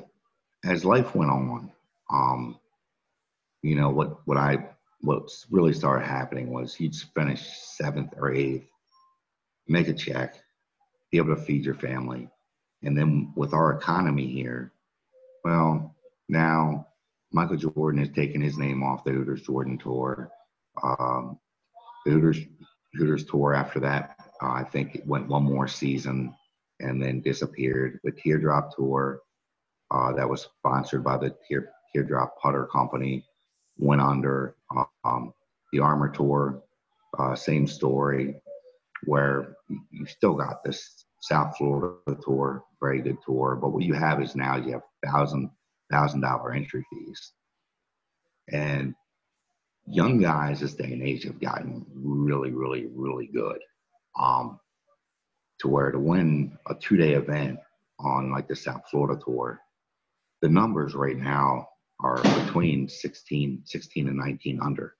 as 0.64 0.86
life 0.86 1.16
went 1.16 1.32
on, 1.32 1.72
um, 2.12 2.60
you 3.64 3.76
know 3.76 3.90
what 3.90 4.26
what 4.28 4.38
I 4.38 4.70
what 5.02 5.30
really 5.50 5.74
started 5.74 6.06
happening 6.06 6.52
was 6.54 6.80
you'd 6.80 6.96
finish 7.16 7.42
seventh 7.42 8.14
or 8.18 8.32
eighth, 8.32 8.70
make 9.68 9.88
a 9.88 9.94
check, 9.94 10.36
be 11.12 11.18
able 11.18 11.36
to 11.36 11.42
feed 11.42 11.66
your 11.66 11.76
family. 11.76 12.30
And 12.84 12.98
then 12.98 13.32
with 13.36 13.54
our 13.54 13.74
economy 13.74 14.28
here, 14.28 14.74
well, 15.44 15.96
now 16.30 16.88
Michael 17.32 17.58
Jordan 17.58 18.00
has 18.00 18.10
taken 18.10 18.42
his 18.42 18.58
name 18.58 18.84
off 18.84 19.04
the 19.04 19.12
Hooters 19.12 19.42
Jordan 19.44 19.78
Tour. 19.78 20.32
Um, 20.84 21.40
the 22.06 22.12
Hooters, 22.12 22.40
Hooters 22.96 23.26
Tour 23.26 23.54
after 23.54 23.80
that, 23.82 24.16
uh, 24.42 24.52
I 24.52 24.64
think 24.64 24.96
it 24.96 25.06
went 25.06 25.28
one 25.28 25.44
more 25.44 25.68
season 25.68 26.34
and 26.80 27.02
then 27.02 27.22
disappeared. 27.22 28.00
The 28.04 28.12
Teardrop 28.12 28.76
Tour, 28.76 29.22
uh, 29.92 30.14
that 30.14 30.30
was 30.30 30.48
sponsored 30.60 31.04
by 31.04 31.18
the 31.18 31.36
Tear, 31.48 31.72
Teardrop 31.94 32.40
Putter 32.42 32.66
Company, 32.66 33.26
went 33.78 34.02
under. 34.02 34.56
Um, 35.04 35.34
the 35.72 35.80
Armor 35.80 36.10
Tour, 36.10 36.62
uh, 37.18 37.36
same 37.36 37.68
story, 37.68 38.36
where 39.06 39.56
you 39.90 40.06
still 40.06 40.34
got 40.34 40.64
this 40.64 41.06
South 41.22 41.56
Florida 41.58 42.18
tour, 42.24 42.64
very 42.82 43.02
good 43.02 43.18
tour. 43.26 43.58
But 43.62 43.70
what 43.70 43.84
you 43.84 43.94
have 43.94 44.22
is 44.22 44.36
now 44.36 44.58
you 44.58 44.74
have 44.74 44.84
thousand 45.06 45.50
thousand 45.92 46.22
dollar 46.22 46.54
entry 46.54 46.86
fees, 46.90 47.34
and 48.52 48.96
young 49.88 50.20
guys 50.20 50.60
this 50.60 50.74
day 50.74 50.92
and 50.94 51.04
age 51.04 51.24
have 51.24 51.40
gotten 51.40 51.86
really, 51.94 52.52
really, 52.52 52.88
really 52.94 53.28
good. 53.28 53.60
Um, 54.20 54.60
to 55.60 55.68
where 55.68 55.92
to 55.92 56.00
win 56.00 56.58
a 56.68 56.76
two 56.76 56.98
day 56.98 57.14
event 57.14 57.60
on 58.00 58.32
like 58.32 58.48
the 58.48 58.56
South 58.56 58.82
Florida 58.90 59.20
tour, 59.24 59.60
the 60.42 60.50
numbers 60.50 60.96
right 60.96 61.18
now 61.18 61.68
are 62.00 62.22
between 62.46 62.90
16, 62.90 63.62
16 63.66 64.08
and 64.08 64.18
19 64.18 64.60
under. 64.62 64.96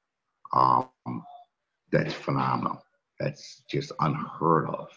Um, 0.54 0.90
that's 1.92 2.14
phenomenal. 2.14 2.82
That's 3.22 3.64
just 3.70 3.92
unheard 4.00 4.68
of. 4.70 4.88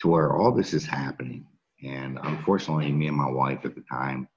To 0.00 0.08
where 0.08 0.36
all 0.36 0.52
this 0.52 0.74
is 0.74 0.86
happening. 0.86 1.46
And 1.84 2.18
unfortunately, 2.22 2.92
me 2.92 3.08
and 3.08 3.16
my 3.16 3.30
wife 3.30 3.64
at 3.64 3.74
the 3.74 3.84
time 3.90 4.28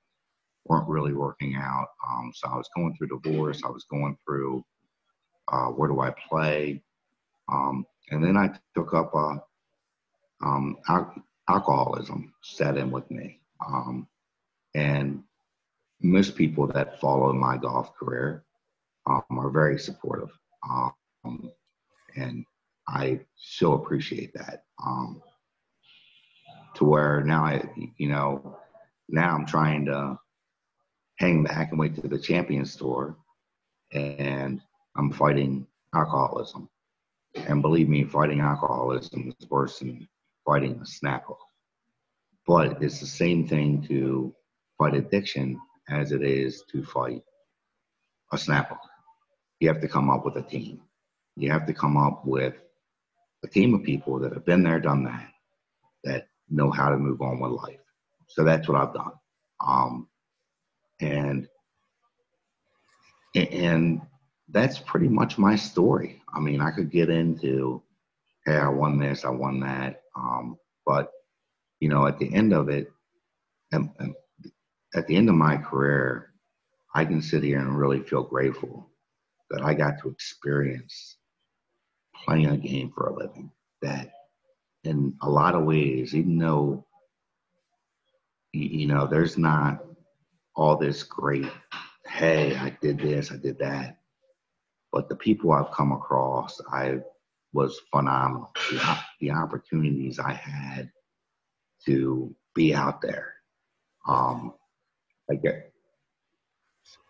weren't 0.66 0.88
really 0.88 1.14
working 1.14 1.56
out. 1.56 1.88
Um, 2.08 2.32
so 2.34 2.48
I 2.50 2.58
was 2.58 2.70
going 2.76 2.96
through 2.96 3.20
divorce. 3.20 3.62
I 3.64 3.70
was 3.70 3.86
going 3.90 4.18
through 4.26 4.64
uh, 5.52 5.68
where 5.68 5.90
do 5.90 6.00
I 6.00 6.14
play? 6.30 6.82
Um, 7.52 7.86
and 8.12 8.24
then 8.24 8.38
I 8.38 8.50
took 8.76 8.94
up 8.94 9.14
uh, 9.14 9.38
um, 10.44 10.78
al- 10.88 11.14
alcoholism 11.50 12.34
set 12.42 12.78
in 12.78 12.92
with 12.92 13.10
me. 13.12 13.40
Um, 13.66 14.08
and 14.74 15.24
most 16.02 16.36
people 16.36 16.68
that 16.68 17.00
follow 17.00 17.34
my 17.34 17.58
golf 17.58 17.96
career 17.96 18.44
um, 19.06 19.24
are 19.32 19.50
very 19.50 19.78
supportive. 19.80 20.30
Um, 20.70 21.52
and 22.16 22.46
I 22.92 23.22
so 23.36 23.74
appreciate 23.74 24.34
that. 24.34 24.64
Um, 24.86 25.22
to 26.76 26.86
where 26.86 27.24
now 27.24 27.46
I, 27.46 27.64
you 27.98 28.10
know, 28.10 28.58
now 29.10 29.36
I'm 29.36 29.46
trying 29.46 29.86
to 29.86 30.18
hang 31.18 31.44
back 31.44 31.72
and 31.72 31.80
wait 31.80 31.96
to 31.96 32.08
the 32.08 32.20
Champions 32.20 32.76
Tour, 32.76 33.16
and 33.94 34.62
I'm 34.98 35.12
fighting 35.12 35.68
alcoholism. 35.94 36.70
And 37.36 37.62
believe 37.62 37.88
me, 37.88 38.04
fighting 38.04 38.42
alcoholism 38.42 39.34
is 39.40 39.50
worse 39.50 39.80
than 39.80 40.08
fighting 40.46 40.80
a 40.82 40.86
snapper. 40.86 41.36
But 42.46 42.82
it's 42.82 43.00
the 43.00 43.06
same 43.06 43.48
thing 43.48 43.82
to 43.88 44.34
fight 44.78 44.96
addiction 44.96 45.60
as 45.90 46.12
it 46.12 46.24
is 46.24 46.64
to 46.72 46.84
fight 46.84 47.24
a 48.34 48.38
snapper. 48.38 48.78
You 49.60 49.68
have 49.70 49.82
to 49.82 49.88
come 49.88 50.10
up 50.10 50.26
with 50.26 50.36
a 50.38 50.42
team. 50.42 50.82
You 51.38 51.52
have 51.52 51.66
to 51.68 51.74
come 51.74 51.96
up 51.96 52.26
with 52.26 52.56
a 53.44 53.48
team 53.48 53.74
of 53.74 53.84
people 53.84 54.20
that 54.20 54.34
have 54.34 54.46
been 54.46 54.64
there, 54.64 54.80
done 54.80 55.04
that, 55.04 55.30
that 56.04 56.28
know 56.50 56.72
how 56.72 56.90
to 56.90 56.98
move 56.98 57.22
on 57.22 57.40
with 57.40 57.52
life. 57.52 57.80
So 58.28 58.44
that's 58.44 58.68
what 58.68 58.80
I've 58.80 58.94
done. 58.94 59.12
Um, 59.66 60.08
and 61.00 61.48
and 63.36 64.02
that's 64.50 64.80
pretty 64.80 65.08
much 65.08 65.38
my 65.38 65.56
story. 65.56 66.22
I 66.34 66.40
mean, 66.40 66.62
I 66.62 66.72
could 66.72 66.92
get 66.92 67.10
into, 67.10 67.82
hey, 68.46 68.58
I 68.58 68.68
won 68.68 69.00
this, 69.00 69.24
I 69.24 69.30
won 69.30 69.62
that, 69.62 70.02
um, 70.16 70.58
but 70.86 71.12
you 71.80 71.88
know, 71.90 72.06
at 72.08 72.20
the 72.20 72.34
end 72.34 72.54
of 72.54 72.70
it, 72.70 72.92
and, 73.72 73.90
and 74.00 74.14
at 74.94 75.08
the 75.08 75.16
end 75.16 75.30
of 75.30 75.36
my 75.36 75.56
career, 75.58 76.34
I 76.94 77.06
can 77.06 77.22
sit 77.22 77.44
here 77.44 77.60
and 77.60 77.78
really 77.78 78.02
feel 78.02 78.24
grateful 78.24 78.90
that 79.50 79.62
I 79.62 79.74
got 79.74 80.00
to 80.02 80.10
experience 80.10 81.18
playing 82.26 82.48
a 82.48 82.58
game 82.58 82.92
for 82.96 83.08
a 83.08 83.16
living. 83.16 83.52
That 83.82 84.12
in 84.84 85.16
a 85.22 85.30
lot 85.30 85.56
of 85.56 85.64
ways, 85.64 86.16
even 86.16 86.38
though, 86.38 86.86
you 88.54 88.88
know, 88.88 89.08
there's 89.08 89.38
not 89.38 89.84
all 90.56 90.78
this 90.78 91.04
great 91.04 91.50
hey, 92.12 92.56
I 92.56 92.78
did 92.82 93.00
this, 93.00 93.32
I 93.32 93.38
did 93.38 93.58
that. 93.60 93.98
But 94.92 95.08
the 95.08 95.16
people 95.16 95.52
I've 95.54 95.72
come 95.72 95.92
across, 95.92 96.60
I 96.72 97.00
was 97.54 97.80
phenomenal. 97.92 98.52
The, 98.70 98.98
the 99.22 99.32
opportunities 99.32 100.20
I 100.20 100.34
had 100.34 100.92
to 101.86 102.36
be 102.54 102.74
out 102.74 103.02
there. 103.02 103.34
Um, 104.08 104.54
I 105.30 105.36
get. 105.36 105.72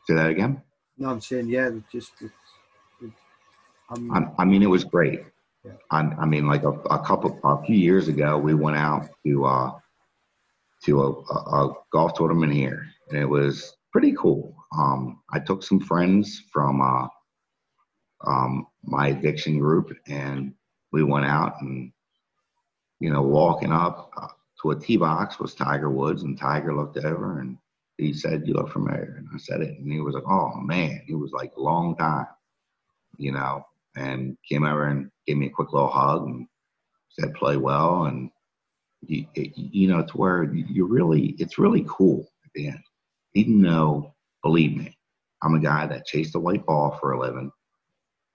Say 0.07 0.15
that 0.15 0.29
again. 0.29 0.61
No, 0.97 1.09
I'm 1.09 1.21
saying 1.21 1.49
yeah. 1.49 1.71
Just, 1.91 2.11
I, 3.91 4.25
I 4.39 4.45
mean, 4.45 4.63
it 4.63 4.69
was 4.69 4.83
great. 4.83 5.23
Yeah. 5.65 5.73
I, 5.91 5.99
I 5.99 6.25
mean, 6.25 6.47
like 6.47 6.63
a, 6.63 6.71
a 6.71 7.05
couple, 7.05 7.39
a 7.43 7.63
few 7.63 7.75
years 7.75 8.07
ago, 8.07 8.37
we 8.37 8.53
went 8.53 8.77
out 8.77 9.09
to 9.25 9.45
uh, 9.45 9.71
to 10.85 11.01
a, 11.01 11.11
a, 11.11 11.65
a 11.67 11.73
golf 11.91 12.13
tournament 12.15 12.53
here, 12.53 12.87
and 13.09 13.19
it 13.19 13.25
was 13.25 13.75
pretty 13.91 14.13
cool. 14.13 14.55
Um, 14.75 15.21
I 15.31 15.39
took 15.39 15.61
some 15.63 15.79
friends 15.79 16.43
from 16.51 16.81
uh, 16.81 17.07
um, 18.25 18.67
my 18.83 19.09
addiction 19.09 19.59
group, 19.59 19.95
and 20.07 20.53
we 20.91 21.03
went 21.03 21.25
out 21.25 21.61
and 21.61 21.91
you 22.99 23.11
know 23.11 23.21
walking 23.21 23.71
up 23.71 24.09
uh, 24.17 24.27
to 24.61 24.71
a 24.71 24.79
tee 24.79 24.97
box 24.97 25.39
was 25.39 25.53
Tiger 25.53 25.91
Woods, 25.91 26.23
and 26.23 26.37
Tiger 26.37 26.75
looked 26.75 26.97
over 26.97 27.39
and 27.39 27.57
he 27.97 28.13
said, 28.13 28.47
"You 28.47 28.53
look 28.53 28.71
familiar," 28.71 29.15
and 29.17 29.27
I 29.33 29.37
said 29.37 29.61
it, 29.61 29.77
and 29.77 29.91
he 29.91 29.99
was 29.99 30.15
like, 30.15 30.27
"Oh 30.27 30.55
man," 30.55 31.01
he 31.05 31.13
was 31.13 31.31
like, 31.31 31.51
"Long 31.57 31.95
time," 31.97 32.27
you 33.17 33.31
know, 33.31 33.65
and 33.95 34.37
came 34.47 34.65
over 34.65 34.87
and 34.87 35.09
gave 35.27 35.37
me 35.37 35.47
a 35.47 35.51
quick 35.51 35.73
little 35.73 35.89
hug 35.89 36.25
and 36.25 36.47
said, 37.09 37.33
"Play 37.33 37.57
well," 37.57 38.05
and 38.05 38.29
you, 39.01 39.25
you 39.35 39.87
know, 39.87 40.03
to 40.05 40.17
where 40.17 40.53
you 40.53 40.85
really, 40.85 41.35
it's 41.39 41.57
really 41.57 41.85
cool 41.87 42.27
at 42.45 42.51
the 42.53 42.67
end. 42.67 42.83
Even 43.33 43.61
though, 43.61 44.13
believe 44.43 44.77
me, 44.77 44.97
I'm 45.41 45.55
a 45.55 45.59
guy 45.59 45.87
that 45.87 46.05
chased 46.05 46.35
a 46.35 46.39
white 46.39 46.65
ball 46.65 46.97
for 46.99 47.13
a 47.13 47.19
living, 47.19 47.51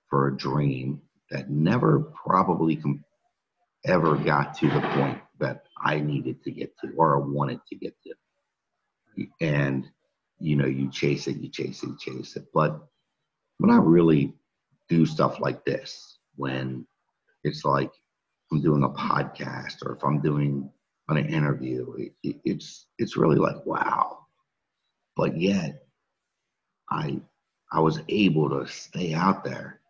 for 0.09 0.29
a 0.29 0.37
dream 0.37 1.01
that 1.31 1.51
never 1.51 2.01
probably 2.01 2.77
com- 2.77 3.05
ever 3.85 4.17
got 4.17 4.55
to 4.59 4.69
the 4.69 4.81
point 4.81 5.21
that 5.39 5.63
I 5.83 6.01
needed 6.01 6.43
to 6.45 6.51
get 6.51 6.73
to 6.79 6.93
or 6.97 7.21
wanted 7.21 7.61
to 7.69 7.77
get 7.77 7.95
to. 8.05 9.27
And, 9.41 9.87
you 10.41 10.57
know, 10.57 10.67
you 10.67 10.91
chase 10.91 11.27
it, 11.29 11.37
you 11.37 11.49
chase 11.49 11.83
it, 11.83 11.89
you 11.89 11.97
chase 11.99 12.37
it. 12.37 12.47
But 12.53 12.81
when 13.59 13.71
I 13.71 13.77
really 13.77 14.35
do 14.88 15.07
stuff 15.07 15.40
like 15.40 15.64
this, 15.64 16.19
when 16.37 16.87
it's 17.45 17.64
like 17.64 17.90
I'm 18.52 18.61
doing 18.61 18.85
a 18.85 18.88
podcast 18.90 19.85
or 19.85 19.95
if 19.95 20.05
I'm 20.05 20.21
doing 20.21 20.71
an 21.09 21.16
interview, 21.28 22.11
it, 22.23 22.37
it's 22.45 22.87
it's 22.99 23.16
really 23.16 23.37
like 23.37 23.64
wow. 23.64 24.19
But 25.16 25.40
yet, 25.40 25.83
I 26.90 27.21
I 27.73 27.81
was 27.81 28.00
able 28.09 28.50
to 28.50 28.66
stay 28.71 29.14
out 29.14 29.45
there 29.45 29.81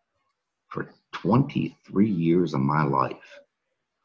for 0.69 0.91
23 1.13 2.09
years 2.11 2.55
of 2.55 2.61
my 2.61 2.85
life, 2.85 3.41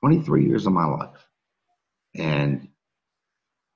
23 0.01 0.45
years 0.45 0.65
of 0.65 0.73
my 0.73 0.85
life, 0.85 1.27
and 2.15 2.67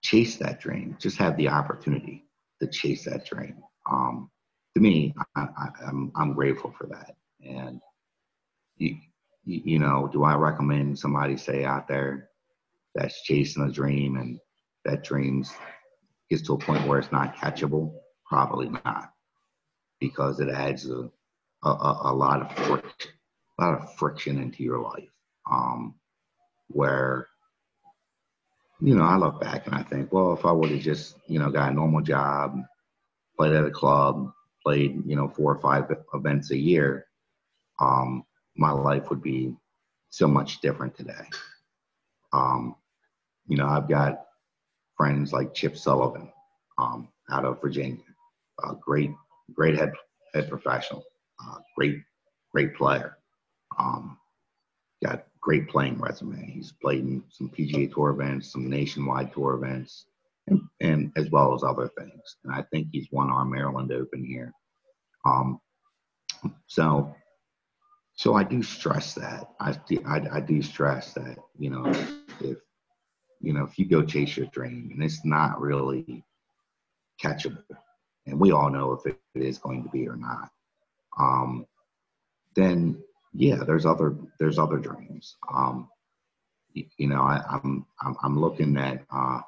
chase 0.01 0.37
that 0.37 0.59
dream. 0.59 0.97
Just 0.99 1.17
have 1.17 1.37
the 1.37 1.49
opportunity 1.49 2.25
to 2.61 2.67
chase 2.67 3.05
that 3.05 3.25
dream. 3.25 3.55
Um, 3.89 4.29
to 4.75 4.81
me, 4.81 5.13
I, 5.35 5.41
am 5.41 5.49
I'm, 5.87 6.11
I'm 6.15 6.33
grateful 6.33 6.73
for 6.77 6.87
that. 6.87 7.15
And 7.41 7.79
you, 8.77 8.97
you 9.45 9.79
know, 9.79 10.09
do 10.11 10.23
I 10.23 10.35
recommend 10.35 10.99
somebody 10.99 11.37
stay 11.37 11.63
out 11.63 11.87
there 11.87 12.29
that's 12.93 13.21
chasing 13.23 13.63
a 13.63 13.71
dream 13.71 14.17
and 14.17 14.39
that 14.83 15.03
dreams 15.03 15.53
gets 16.29 16.41
to 16.43 16.53
a 16.53 16.57
point 16.57 16.85
where 16.87 16.99
it's 16.99 17.11
not 17.11 17.35
catchable? 17.35 17.93
Probably 18.27 18.69
not, 18.69 19.11
because 19.99 20.39
it 20.39 20.49
adds 20.49 20.89
a, 20.89 21.09
a, 21.63 21.99
a 22.05 22.13
lot 22.13 22.41
of 22.41 22.51
friction, 22.65 23.11
a 23.59 23.63
lot 23.63 23.79
of 23.79 23.95
friction 23.95 24.41
into 24.41 24.63
your 24.63 24.81
life. 24.81 25.09
Um, 25.49 25.95
where, 26.67 27.27
you 28.81 28.95
know, 28.95 29.03
I 29.03 29.15
look 29.15 29.39
back 29.39 29.67
and 29.67 29.75
I 29.75 29.83
think, 29.83 30.11
well, 30.11 30.33
if 30.33 30.43
I 30.43 30.51
would 30.51 30.71
have 30.71 30.81
just, 30.81 31.17
you 31.27 31.39
know, 31.39 31.51
got 31.51 31.71
a 31.71 31.75
normal 31.75 32.01
job, 32.01 32.57
played 33.37 33.53
at 33.53 33.63
a 33.63 33.71
club, 33.71 34.31
played, 34.65 35.01
you 35.05 35.15
know, 35.15 35.27
four 35.27 35.53
or 35.53 35.59
five 35.59 35.95
events 36.13 36.51
a 36.51 36.57
year, 36.57 37.05
um, 37.79 38.23
my 38.57 38.71
life 38.71 39.09
would 39.09 39.21
be 39.21 39.53
so 40.09 40.27
much 40.27 40.61
different 40.61 40.95
today. 40.95 41.29
Um, 42.33 42.75
you 43.47 43.57
know, 43.57 43.67
I've 43.67 43.87
got 43.87 44.25
friends 44.97 45.31
like 45.31 45.53
Chip 45.53 45.77
Sullivan 45.77 46.31
um, 46.77 47.09
out 47.29 47.45
of 47.45 47.61
Virginia, 47.61 48.01
a 48.63 48.73
great, 48.75 49.11
great 49.53 49.77
head 49.77 49.93
head 50.33 50.49
professional, 50.49 51.03
uh, 51.41 51.59
great, 51.77 52.01
great 52.53 52.75
player. 52.75 53.17
Um, 53.79 54.17
got 55.03 55.27
great 55.39 55.69
playing 55.69 55.97
resume. 55.99 56.51
He's 56.51 56.71
played 56.71 57.01
in 57.01 57.23
some 57.29 57.49
PGA 57.49 57.93
Tour 57.93 58.09
events, 58.09 58.51
some 58.51 58.69
nationwide 58.69 59.31
tour 59.31 59.53
events, 59.53 60.07
and, 60.85 61.11
as 61.15 61.29
well 61.29 61.53
as 61.53 61.63
other 61.63 61.89
things. 61.97 62.37
And 62.43 62.53
I 62.53 62.61
think 62.71 62.87
he's 62.91 63.07
won 63.11 63.29
our 63.29 63.45
Maryland 63.45 63.91
Open 63.91 64.23
here. 64.23 64.51
Um, 65.25 65.59
so 66.67 67.15
so 68.15 68.33
I 68.33 68.43
do 68.43 68.63
stress 68.63 69.13
that. 69.15 69.49
I, 69.59 69.77
I, 70.05 70.37
I 70.37 70.39
do 70.39 70.61
stress 70.61 71.13
that, 71.13 71.37
you 71.59 71.69
know, 71.69 71.85
if, 72.39 72.57
you 73.41 73.53
know, 73.53 73.65
if 73.65 73.77
you 73.77 73.85
go 73.85 74.03
chase 74.03 74.37
your 74.37 74.47
dream 74.47 74.89
and 74.93 75.03
it's 75.03 75.25
not 75.25 75.59
really 75.59 76.23
catchable, 77.21 77.63
and 78.25 78.39
we 78.39 78.51
all 78.51 78.69
know 78.69 78.93
if 78.93 79.05
it 79.05 79.19
is 79.35 79.57
going 79.57 79.83
to 79.83 79.89
be 79.89 80.07
or 80.07 80.15
not, 80.15 80.49
um, 81.19 81.65
then 82.55 83.03
yeah, 83.33 83.63
there's 83.67 83.85
other 83.85 84.15
there's 84.39 84.57
other 84.57 84.77
dreams. 84.77 85.35
Um, 85.53 85.89
you, 86.71 86.85
you 86.97 87.07
know, 87.07 87.21
I, 87.21 87.43
am 87.51 87.85
I'm, 87.99 88.09
I'm 88.09 88.15
I'm 88.23 88.39
looking 88.39 88.77
at 88.77 89.03
uh, 89.13 89.41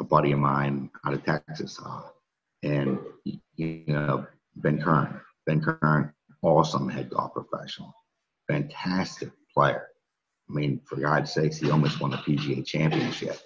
a 0.00 0.04
buddy 0.04 0.32
of 0.32 0.38
mine 0.38 0.90
out 1.04 1.14
of 1.14 1.24
Texas, 1.24 1.80
uh, 1.84 2.02
and 2.62 2.98
you 3.24 3.84
know 3.86 4.26
Ben 4.56 4.80
Kern. 4.80 5.20
Ben 5.46 5.60
Kern 5.60 6.12
awesome 6.42 6.88
head 6.88 7.10
golf 7.10 7.32
professional, 7.32 7.94
fantastic 8.48 9.30
player. 9.52 9.88
I 10.48 10.52
mean, 10.52 10.80
for 10.84 10.96
God's 10.96 11.32
sakes, 11.32 11.58
he 11.58 11.70
almost 11.70 12.00
won 12.00 12.10
the 12.10 12.18
PGA 12.18 12.64
Championship. 12.64 13.38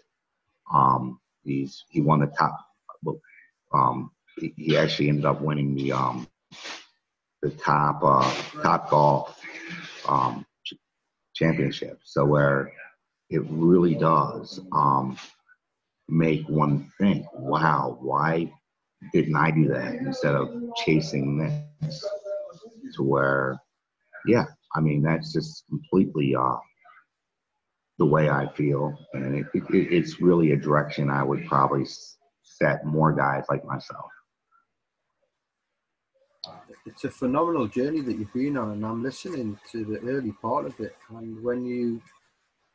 Um, 0.73 1.19
he's 1.45 1.85
he 1.91 2.01
won 2.01 2.21
the 2.21 2.27
top. 2.27 2.59
Um, 3.73 4.11
he, 4.39 4.53
he 4.57 4.77
actually 4.77 5.09
ended 5.09 5.25
up 5.25 5.41
winning 5.41 5.75
the 5.75 5.93
um, 5.93 6.29
the 7.43 7.51
top 7.51 8.01
uh, 8.03 8.63
top 8.63 8.91
golf 8.91 9.41
um, 10.09 10.45
championship. 11.35 12.01
So 12.05 12.25
where 12.25 12.73
it 13.31 13.43
really 13.49 13.95
does 13.95 14.61
um, 14.73 15.17
make 16.11 16.49
one 16.49 16.91
think, 16.99 17.27
wow, 17.35 17.99
why 18.01 18.53
didn't 19.13 19.37
I 19.37 19.51
do 19.51 19.69
that 19.69 19.95
instead 19.95 20.35
of 20.35 20.49
chasing 20.85 21.39
this? 21.81 22.05
to 22.95 23.03
where, 23.03 23.61
yeah, 24.27 24.47
I 24.75 24.81
mean, 24.81 25.03
that's 25.03 25.33
just 25.33 25.65
completely 25.69 26.35
uh, 26.35 26.57
the 27.99 28.07
way 28.07 28.31
I 28.31 28.53
feel. 28.55 28.97
And 29.15 29.37
it, 29.37 29.47
it, 29.55 29.65
it's 29.71 30.21
really 30.21 30.53
a 30.53 30.57
direction 30.57 31.11
I 31.11 31.23
would 31.23 31.47
probably 31.47 31.87
set 32.43 32.85
more 32.85 33.13
guys 33.13 33.45
like 33.49 33.65
myself. 33.65 34.11
It's 36.87 37.05
a 37.05 37.11
phenomenal 37.11 37.67
journey 37.67 38.01
that 38.01 38.17
you've 38.17 38.33
been 38.33 38.57
on, 38.57 38.73
and 38.73 38.87
I'm 38.87 39.03
listening 39.03 39.59
to 39.71 39.85
the 39.85 39.99
early 40.01 40.33
part 40.33 40.67
of 40.67 40.81
it. 40.81 40.97
And 41.11 41.43
when 41.43 41.65
you 41.65 42.01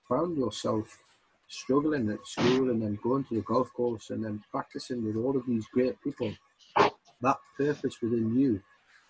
found 0.08 0.38
yourself 0.38 1.00
struggling 1.48 2.10
at 2.10 2.26
school 2.26 2.70
and 2.70 2.82
then 2.82 2.98
going 3.04 3.24
to 3.26 3.36
the 3.36 3.42
golf 3.42 3.72
course 3.74 4.10
and 4.10 4.24
then 4.24 4.44
practicing 4.52 5.04
with 5.06 5.16
all 5.16 5.36
of 5.36 5.46
these 5.46 5.66
great 5.74 6.02
people, 6.02 6.34
that 7.22 7.38
purpose 7.58 7.96
within 8.02 8.36
you. 8.38 8.62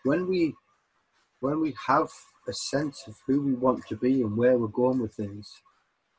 When 0.04 0.28
we 0.28 0.56
when 1.40 1.60
we 1.60 1.76
have 1.88 2.08
a 2.48 2.54
sense 2.54 3.04
of 3.08 3.16
who 3.28 3.42
we 3.42 3.54
want 3.54 3.86
to 3.88 3.96
be 3.96 4.22
and 4.22 4.36
where 4.36 4.58
we're 4.58 4.68
going 4.68 5.00
with 5.00 5.14
things, 5.14 5.52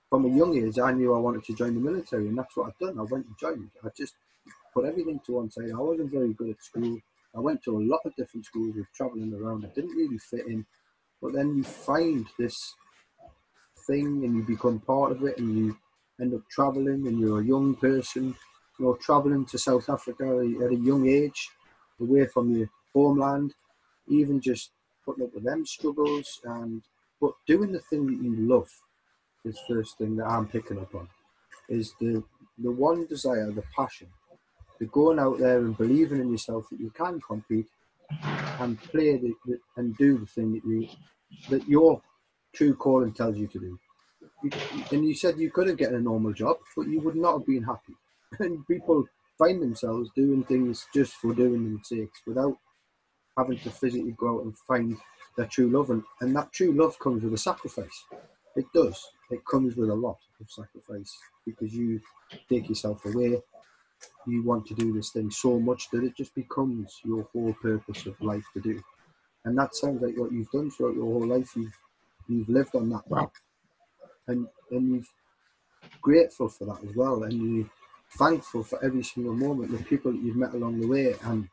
from 0.09 0.25
a 0.25 0.29
young 0.29 0.57
age, 0.57 0.79
I 0.79 0.93
knew 0.93 1.15
I 1.15 1.19
wanted 1.19 1.45
to 1.45 1.55
join 1.55 1.75
the 1.75 1.81
military, 1.81 2.29
and 2.29 2.39
that's 2.39 2.57
what 2.57 2.69
I've 2.69 2.79
done. 2.79 2.99
I 2.99 3.03
went 3.03 3.27
and 3.27 3.39
joined. 3.39 3.71
I 3.85 3.89
just 3.97 4.15
put 4.73 4.85
everything 4.85 5.21
to 5.27 5.33
one 5.33 5.51
side. 5.51 5.71
I 5.75 5.81
wasn't 5.81 6.13
very 6.13 6.33
good 6.33 6.51
at 6.51 6.63
school. 6.63 6.99
I 7.35 7.41
went 7.41 7.63
to 7.65 7.77
a 7.77 7.83
lot 7.83 8.01
of 8.05 8.15
different 8.15 8.47
schools 8.47 8.77
with 8.77 8.87
traveling 8.95 9.35
around. 9.35 9.65
I 9.65 9.69
didn't 9.75 9.97
really 9.97 10.19
fit 10.19 10.47
in. 10.47 10.65
But 11.21 11.33
then 11.33 11.57
you 11.57 11.65
find 11.65 12.27
this 12.39 12.57
thing 13.87 14.25
and 14.25 14.37
you 14.37 14.43
become 14.43 14.81
part 14.81 15.13
of 15.13 15.25
it 15.25 15.39
and 15.39 15.57
you 15.57 15.77
end 16.21 16.35
up 16.35 16.43
traveling 16.51 17.07
and 17.07 17.19
you're 17.19 17.41
a 17.41 17.45
young 17.45 17.75
person, 17.75 18.35
you 18.79 18.85
know, 18.85 18.95
traveling 19.01 19.45
to 19.47 19.59
South 19.59 19.89
Africa 19.89 20.25
at 20.63 20.73
a 20.73 20.77
young 20.77 21.09
age, 21.09 21.51
away 22.01 22.27
from 22.27 22.55
your 22.55 22.69
homeland, 22.95 23.55
even 24.09 24.41
just 24.41 24.71
putting 25.05 25.25
up 25.25 25.35
with 25.35 25.45
them 25.45 25.65
struggles 25.65 26.41
and 26.45 26.83
but 27.21 27.33
doing 27.47 27.73
the 27.73 27.81
thing 27.81 28.07
that 28.07 28.23
you 28.23 28.37
love 28.47 28.71
is 29.45 29.59
first 29.69 29.97
thing 29.97 30.17
that 30.17 30.27
I'm 30.27 30.47
picking 30.47 30.79
up 30.79 30.95
on 30.95 31.09
is 31.69 31.95
the 32.01 32.23
the 32.59 32.71
one 32.71 33.07
desire, 33.07 33.51
the 33.51 33.65
passion 33.75 34.09
the 34.79 34.87
going 34.87 35.19
out 35.19 35.39
there 35.39 35.59
and 35.59 35.77
believing 35.77 36.21
in 36.21 36.31
yourself 36.31 36.69
that 36.71 36.81
you 36.81 36.91
can 36.91 37.21
compete 37.21 37.67
and 38.61 38.81
play 38.81 39.17
the, 39.17 39.33
the, 39.47 39.59
and 39.77 39.97
do 39.97 40.19
the 40.19 40.27
thing 40.27 40.53
that 40.53 40.65
you 40.65 40.89
that 41.51 41.69
your 41.69 42.01
true 42.55 42.75
calling 42.75 43.13
tells 43.13 43.37
you 43.37 43.47
to 43.47 43.59
do. 43.59 43.79
And 44.91 45.07
you 45.07 45.15
said 45.15 45.39
you 45.39 45.51
could 45.51 45.69
have 45.69 45.79
gotten 45.79 45.97
a 45.97 46.01
normal 46.01 46.33
job, 46.33 46.59
but 46.77 46.89
you 46.89 47.01
would 47.01 47.17
not 47.17 47.39
have 47.39 47.47
been 47.47 47.63
happy. 47.63 47.95
And 48.41 48.67
people 48.67 49.07
find 49.39 49.63
themselves 49.63 50.11
doing 50.17 50.43
things 50.45 50.87
just 50.93 51.15
for 51.15 51.33
doing 51.33 51.65
them 51.65 51.81
sakes 51.85 52.21
without 52.27 52.57
having 53.37 53.59
to 53.59 53.71
physically 53.71 54.15
go 54.19 54.39
out 54.39 54.45
and 54.45 54.59
find 54.59 54.97
their 55.37 55.47
true 55.47 55.71
love. 55.71 55.91
And, 55.91 56.03
and 56.21 56.35
that 56.37 56.53
true 56.53 56.73
love 56.73 56.99
comes 56.99 57.23
with 57.23 57.35
a 57.35 57.39
sacrifice. 57.39 58.05
It 58.57 58.67
does. 58.75 59.11
It 59.31 59.45
comes 59.47 59.77
with 59.77 59.91
a 59.91 59.95
lot 59.95 60.19
of 60.41 60.51
sacrifice 60.51 61.17
because 61.45 61.75
you 61.75 62.01
take 62.49 62.69
yourself 62.69 63.05
away. 63.05 63.41
You 64.27 64.43
want 64.43 64.67
to 64.67 64.75
do 64.75 64.93
this 64.93 65.11
thing 65.11 65.31
so 65.31 65.59
much 65.61 65.91
that 65.91 66.05
it 66.05 66.17
just 66.17 66.35
becomes 66.35 67.01
your 67.05 67.29
whole 67.33 67.55
purpose 67.63 68.07
of 68.07 68.21
life 68.21 68.45
to 68.55 68.61
do. 68.61 68.83
And 69.45 69.57
that 69.59 69.75
sounds 69.75 70.03
like 70.03 70.17
what 70.17 70.33
you've 70.33 70.51
done 70.51 70.71
throughout 70.71 70.97
your 70.97 71.05
whole 71.05 71.27
life. 71.27 71.55
You've 71.55 71.79
you've 72.29 72.49
lived 72.49 72.75
on 72.75 72.91
that 72.91 73.09
path, 73.09 73.31
and 74.29 74.47
and 74.71 74.95
you're 74.95 75.05
grateful 76.01 76.49
for 76.49 76.65
that 76.67 76.83
as 76.89 76.95
well, 76.97 77.23
and 77.25 77.33
you're 77.33 77.71
thankful 78.19 78.63
for 78.63 78.83
every 78.85 79.03
single 79.03 79.35
moment, 79.35 79.71
the 79.71 79.85
people 79.85 80.13
that 80.13 80.23
you've 80.23 80.37
met 80.37 80.55
along 80.55 80.81
the 80.81 80.87
way, 80.87 81.15
and 81.25 81.49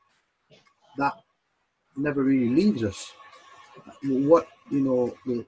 that 0.97 1.13
never 1.95 2.23
really 2.23 2.49
leaves 2.49 2.83
us. 2.83 3.11
What 4.03 4.47
you 4.69 4.81
know, 4.81 5.45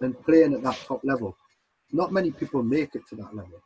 and 0.00 0.24
playing 0.24 0.54
at 0.54 0.62
that 0.62 0.78
top 0.86 1.00
level, 1.04 1.36
not 1.92 2.12
many 2.12 2.30
people 2.30 2.62
make 2.62 2.94
it 2.94 3.06
to 3.08 3.16
that 3.16 3.34
level, 3.34 3.62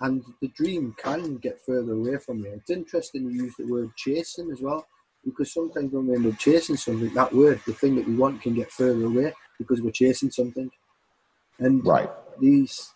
and 0.00 0.24
the 0.40 0.48
dream 0.48 0.94
can 0.98 1.36
get 1.36 1.60
further 1.64 1.92
away 1.92 2.18
from 2.18 2.38
you. 2.40 2.52
It's 2.52 2.70
interesting 2.70 3.30
you 3.30 3.44
use 3.44 3.54
the 3.58 3.66
word 3.66 3.90
chasing 3.96 4.50
as 4.50 4.60
well, 4.60 4.86
because 5.24 5.52
sometimes 5.52 5.92
when 5.92 6.06
we 6.06 6.14
end 6.16 6.26
up 6.26 6.38
chasing 6.38 6.76
something, 6.76 7.12
that 7.14 7.32
word, 7.32 7.60
the 7.66 7.72
thing 7.72 7.96
that 7.96 8.06
we 8.06 8.14
want, 8.14 8.42
can 8.42 8.54
get 8.54 8.70
further 8.70 9.04
away 9.06 9.32
because 9.58 9.82
we're 9.82 9.90
chasing 9.90 10.30
something. 10.30 10.70
And 11.58 11.84
right. 11.86 12.10
these 12.40 12.92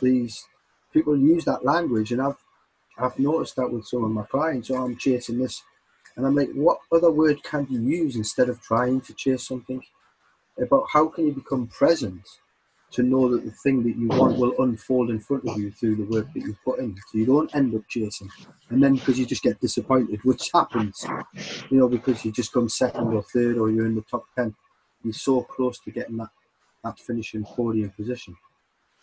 these 0.00 0.44
people 0.92 1.16
use 1.16 1.44
that 1.44 1.64
language, 1.64 2.12
and 2.12 2.20
I've 2.22 2.42
I've 2.98 3.18
noticed 3.18 3.56
that 3.56 3.70
with 3.70 3.86
some 3.86 4.04
of 4.04 4.10
my 4.10 4.24
clients. 4.24 4.68
So 4.68 4.76
oh, 4.76 4.84
I'm 4.84 4.96
chasing 4.96 5.38
this, 5.38 5.62
and 6.16 6.26
I'm 6.26 6.34
like, 6.34 6.50
what 6.52 6.78
other 6.92 7.10
word 7.10 7.42
can 7.42 7.66
you 7.70 7.80
use 7.80 8.16
instead 8.16 8.48
of 8.48 8.60
trying 8.62 9.00
to 9.02 9.14
chase 9.14 9.46
something? 9.46 9.82
About 10.58 10.86
how 10.90 11.08
can 11.08 11.26
you 11.26 11.32
become 11.32 11.66
present 11.66 12.22
to 12.92 13.02
know 13.02 13.28
that 13.28 13.44
the 13.44 13.50
thing 13.50 13.82
that 13.82 13.96
you 13.96 14.08
want 14.08 14.38
will 14.38 14.54
unfold 14.62 15.10
in 15.10 15.18
front 15.18 15.46
of 15.46 15.58
you 15.58 15.70
through 15.70 15.96
the 15.96 16.04
work 16.04 16.32
that 16.32 16.40
you've 16.40 16.64
put 16.64 16.78
in. 16.78 16.96
So 16.96 17.18
you 17.18 17.26
don't 17.26 17.54
end 17.54 17.74
up 17.74 17.82
chasing, 17.88 18.30
and 18.70 18.82
then 18.82 18.94
because 18.94 19.18
you 19.18 19.26
just 19.26 19.42
get 19.42 19.60
disappointed, 19.60 20.20
which 20.24 20.50
happens, 20.54 21.04
you 21.70 21.78
know, 21.78 21.88
because 21.88 22.24
you 22.24 22.32
just 22.32 22.52
come 22.52 22.68
second 22.68 23.12
or 23.12 23.22
third 23.22 23.58
or 23.58 23.70
you're 23.70 23.86
in 23.86 23.96
the 23.96 24.04
top 24.10 24.24
ten, 24.34 24.54
you're 25.04 25.12
so 25.12 25.42
close 25.42 25.78
to 25.80 25.90
getting 25.90 26.16
that 26.16 26.30
that 26.84 26.98
finishing 26.98 27.44
podium 27.44 27.90
position, 27.90 28.36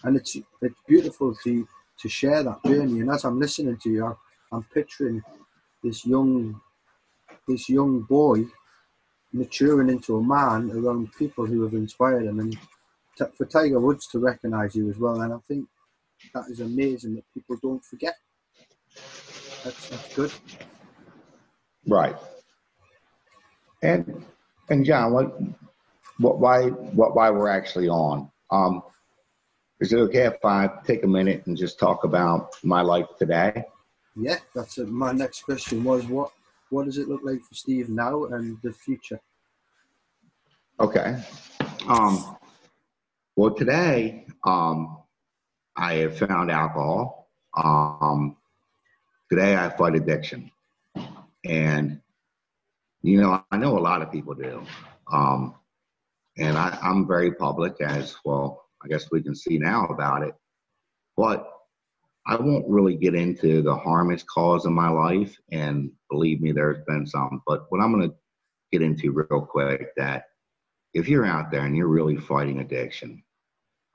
and 0.04 0.18
it's 0.18 0.36
it's 0.62 0.80
beautiful 0.88 1.36
to 1.44 1.68
to 2.00 2.10
share 2.10 2.44
that 2.44 2.64
journey. 2.66 3.02
And 3.02 3.12
as 3.12 3.24
I'm 3.24 3.40
listening 3.40 3.78
to 3.78 3.90
you, 3.90 4.18
I'm 4.52 4.64
picturing 4.74 5.22
this 5.84 6.06
young, 6.06 6.60
this 7.48 7.70
young 7.70 8.02
boy 8.02 8.46
maturing 9.32 9.90
into 9.90 10.18
a 10.18 10.24
man 10.24 10.72
around 10.72 11.12
people 11.18 11.46
who 11.46 11.64
have 11.64 11.74
inspired 11.74 12.26
him, 12.26 12.40
and 12.40 12.58
t- 13.18 13.26
for 13.36 13.46
Tiger 13.46 13.80
Woods 13.80 14.08
to 14.08 14.20
recognise 14.20 14.76
you 14.76 14.90
as 14.90 14.98
well. 14.98 15.22
And 15.22 15.34
I 15.34 15.38
think 15.48 15.68
that 16.34 16.46
is 16.50 16.60
amazing 16.60 17.16
that 17.16 17.34
people 17.34 17.58
don't 17.62 17.84
forget. 17.84 18.16
That's 19.64 19.90
that's 19.90 20.16
good. 20.16 20.32
Right. 21.88 22.16
And 23.82 24.26
and 24.70 24.86
John, 24.86 25.14
what 25.14 25.38
what 26.18 26.40
why 26.40 26.68
what 26.68 27.16
why 27.16 27.30
we're 27.30 27.50
actually 27.50 27.90
on? 27.90 28.30
Um, 28.52 28.84
is 29.80 29.92
it 29.92 29.98
okay 29.98 30.26
if 30.28 30.44
I 30.46 30.70
take 30.86 31.04
a 31.04 31.08
minute 31.08 31.44
and 31.46 31.58
just 31.58 31.80
talk 31.80 32.04
about 32.04 32.56
my 32.64 32.82
life 32.82 33.08
today? 33.18 33.66
Yeah, 34.16 34.38
that's 34.54 34.78
a, 34.78 34.86
my 34.86 35.12
next 35.12 35.44
question 35.44 35.84
was 35.84 36.06
what 36.06 36.32
what 36.70 36.86
does 36.86 36.98
it 36.98 37.08
look 37.08 37.22
like 37.24 37.42
for 37.42 37.54
Steve 37.54 37.90
now 37.90 38.26
and 38.26 38.58
the 38.64 38.74
future? 38.74 39.20
Okay. 40.80 41.22
Um, 41.88 42.38
well, 43.36 43.54
today 43.54 44.26
um, 44.44 44.98
I 45.76 45.96
have 45.96 46.18
found 46.18 46.52
alcohol. 46.52 47.30
Um, 47.56 48.38
today 49.30 49.56
I 49.56 49.70
fight 49.70 49.96
addiction, 49.96 50.52
and 51.44 52.00
you 53.02 53.22
know 53.22 53.44
I 53.52 53.58
know 53.58 53.78
a 53.78 53.80
lot 53.80 54.02
of 54.02 54.12
people 54.12 54.34
do, 54.34 54.64
um, 55.12 55.56
and 56.38 56.58
I, 56.58 56.78
I'm 56.82 57.08
very 57.08 57.34
public 57.34 57.80
as 57.82 58.16
well 58.26 58.64
I 58.84 58.88
guess 58.88 59.10
we 59.12 59.22
can 59.22 59.36
see 59.36 59.58
now 59.58 59.86
about 59.86 60.24
it. 60.24 60.36
But 61.16 61.48
I 62.26 62.36
won't 62.36 62.68
really 62.68 62.96
get 62.96 63.16
into 63.16 63.62
the 63.62 63.76
harm 63.76 64.12
it's 64.12 64.24
caused 64.24 64.66
in 64.66 64.74
my 64.74 64.90
life. 64.90 65.38
And 65.52 65.92
believe 66.10 66.42
me, 66.42 66.52
there's 66.52 66.84
been 66.86 67.06
some. 67.06 67.42
But 67.48 67.66
what 67.70 67.82
I'm 67.82 67.94
going 67.94 68.10
to 68.10 68.16
get 68.72 68.82
into 68.82 69.12
real 69.12 69.42
quick 69.42 69.96
that 69.98 70.26
if 70.94 71.08
you're 71.08 71.26
out 71.26 71.52
there 71.52 71.66
and 71.66 71.76
you're 71.76 71.88
really 71.88 72.18
fighting 72.18 72.60
addiction, 72.60 73.24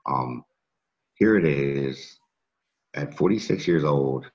um, 0.07 0.43
here 1.15 1.37
it 1.37 1.45
is. 1.45 2.17
At 2.95 3.13
46 3.13 3.67
years 3.67 3.83
old, 3.83 4.25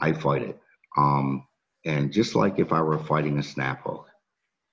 I 0.00 0.12
fight 0.12 0.42
it. 0.42 0.60
Um, 0.96 1.44
and 1.84 2.12
just 2.12 2.36
like 2.36 2.60
if 2.60 2.72
I 2.72 2.80
were 2.80 3.00
fighting 3.00 3.38
a 3.38 3.42
snap 3.42 3.82
hook, 3.82 4.08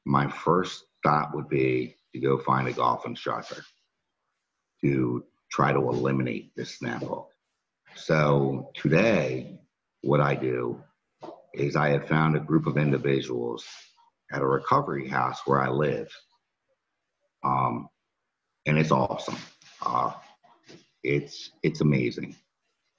my 0.05 0.29
first 0.29 0.85
thought 1.03 1.33
would 1.33 1.49
be 1.49 1.95
to 2.13 2.19
go 2.19 2.37
find 2.39 2.67
a 2.67 2.73
golf 2.73 3.05
instructor 3.05 3.63
to 4.81 5.23
try 5.51 5.71
to 5.71 5.79
eliminate 5.79 6.51
this 6.55 6.77
snap 6.77 7.01
hook. 7.03 7.29
So 7.95 8.71
today, 8.75 9.59
what 10.01 10.21
I 10.21 10.35
do 10.35 10.81
is 11.53 11.75
I 11.75 11.89
have 11.89 12.07
found 12.07 12.35
a 12.35 12.39
group 12.39 12.67
of 12.67 12.77
individuals 12.77 13.65
at 14.31 14.41
a 14.41 14.45
recovery 14.45 15.07
house 15.07 15.41
where 15.45 15.61
I 15.61 15.69
live. 15.69 16.09
Um, 17.43 17.89
and 18.65 18.77
it's 18.77 18.91
awesome. 18.91 19.37
Uh, 19.81 20.11
it's 21.03 21.51
it's 21.63 21.81
amazing. 21.81 22.35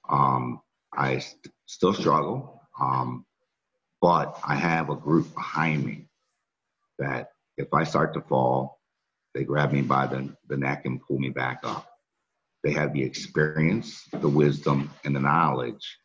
Um, 0.09 0.61
I 0.93 1.19
st- 1.19 1.53
still 1.67 1.93
struggle, 1.93 2.61
um, 2.79 3.25
but 4.01 4.37
I 4.45 4.55
have 4.55 4.89
a 4.89 4.95
group 4.95 5.33
behind 5.33 5.85
me 5.85 6.09
that 6.99 7.29
if 7.57 7.73
I 7.73 7.83
start 7.83 8.13
to 8.15 8.21
fall, 8.21 8.80
they 9.33 9.43
grab 9.43 9.71
me 9.71 9.81
by 9.81 10.07
the, 10.07 10.29
the 10.47 10.57
neck 10.57 10.85
and 10.85 11.01
pull 11.01 11.19
me 11.19 11.29
back 11.29 11.61
up. 11.63 11.87
They 12.63 12.71
have 12.73 12.93
the 12.93 13.03
experience, 13.03 14.05
the 14.11 14.29
wisdom, 14.29 14.91
and 15.03 15.15
the 15.15 15.19
knowledge 15.19 15.97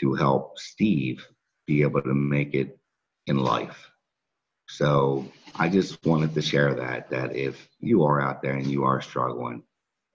to 0.00 0.14
help 0.14 0.58
Steve 0.58 1.26
be 1.66 1.82
able 1.82 2.02
to 2.02 2.14
make 2.14 2.54
it 2.54 2.78
in 3.26 3.38
life. 3.38 3.90
So 4.68 5.26
I 5.54 5.68
just 5.68 6.04
wanted 6.04 6.34
to 6.34 6.42
share 6.42 6.74
that 6.74 7.10
that 7.10 7.34
if 7.34 7.68
you 7.80 8.04
are 8.04 8.20
out 8.20 8.42
there 8.42 8.54
and 8.54 8.66
you 8.66 8.84
are 8.84 9.00
struggling, 9.00 9.62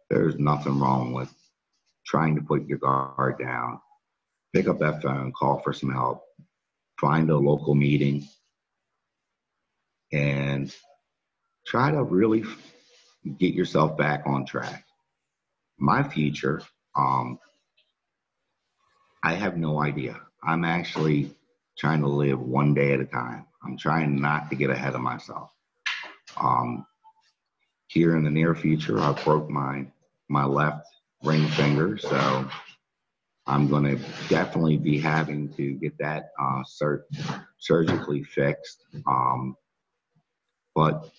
there's 0.10 0.38
nothing 0.38 0.80
wrong 0.80 1.14
with 1.14 1.34
trying 2.06 2.36
to 2.36 2.42
put 2.42 2.68
your 2.68 2.78
guard 2.78 3.40
down. 3.40 3.80
Pick 4.54 4.68
up 4.68 4.80
that 4.80 5.02
phone, 5.02 5.32
call 5.32 5.60
for 5.60 5.74
some 5.74 5.92
help, 5.92 6.24
find 7.02 7.30
a 7.32 7.38
local 7.38 7.74
meeting, 7.74 8.28
and 10.12 10.74
try 11.66 11.92
to 11.92 12.04
really 12.04 12.44
get 13.38 13.54
yourself 13.54 13.98
back 13.98 14.24
on 14.26 14.46
track. 14.46 14.86
My 15.78 16.04
future, 16.04 16.62
um, 16.96 17.40
I 19.24 19.34
have 19.34 19.58
no 19.58 19.82
idea. 19.82 20.20
I'm 20.44 20.66
actually 20.66 21.34
trying 21.78 22.02
to 22.02 22.08
live 22.08 22.40
one 22.40 22.74
day 22.74 22.94
at 22.94 23.00
a 23.00 23.06
time. 23.06 23.46
I'm 23.64 23.78
trying 23.78 24.20
not 24.20 24.50
to 24.50 24.56
get 24.56 24.70
ahead 24.70 24.96
of 24.96 25.02
myself. 25.02 25.52
Um, 26.38 26.86
here 27.88 28.18
in 28.18 28.24
the 28.24 28.30
near 28.30 28.56
future, 28.56 29.00
I 29.00 29.14
broke 29.24 29.50
my 29.50 29.86
my 30.30 30.46
left 30.46 30.88
ring 31.24 31.48
finger, 31.50 31.98
so 31.98 32.50
I'm 33.46 33.68
going 33.68 33.84
to 33.84 34.04
definitely 34.30 34.78
be 34.78 34.98
having 34.98 35.54
to 35.54 35.74
get 35.74 35.98
that 36.00 36.32
uh, 36.42 36.64
sur- 36.66 37.06
surgically 37.60 38.24
fixed. 38.24 38.86
Um, 39.06 39.56
but 40.76 41.10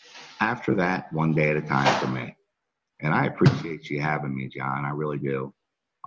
after 0.40 0.74
that, 0.74 1.12
one 1.12 1.34
day 1.34 1.50
at 1.50 1.56
a 1.56 1.62
time 1.62 2.00
for 2.00 2.08
me. 2.08 2.36
And 3.00 3.14
I 3.14 3.26
appreciate 3.26 3.90
you 3.90 4.00
having 4.00 4.34
me, 4.34 4.48
John. 4.48 4.84
I 4.84 4.90
really 4.90 5.18
do. 5.18 5.52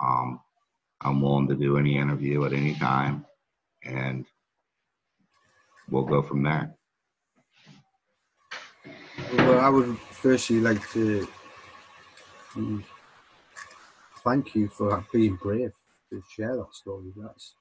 Um, 0.01 0.39
I'm 1.01 1.21
willing 1.21 1.47
to 1.49 1.55
do 1.55 1.77
any 1.77 1.97
interview 1.97 2.45
at 2.45 2.53
any 2.53 2.73
time, 2.75 3.25
and 3.83 4.25
we'll 5.89 6.03
go 6.05 6.21
from 6.21 6.43
there. 6.43 6.73
Well, 9.33 9.59
I 9.59 9.69
would 9.69 9.97
firstly 9.97 10.59
like 10.59 10.87
to 10.91 11.27
thank 14.23 14.55
you 14.55 14.67
for 14.69 15.05
being 15.13 15.35
brave 15.35 15.71
to 16.09 16.23
share 16.35 16.55
that 16.55 16.73
story. 16.73 17.11
That's 17.15 17.53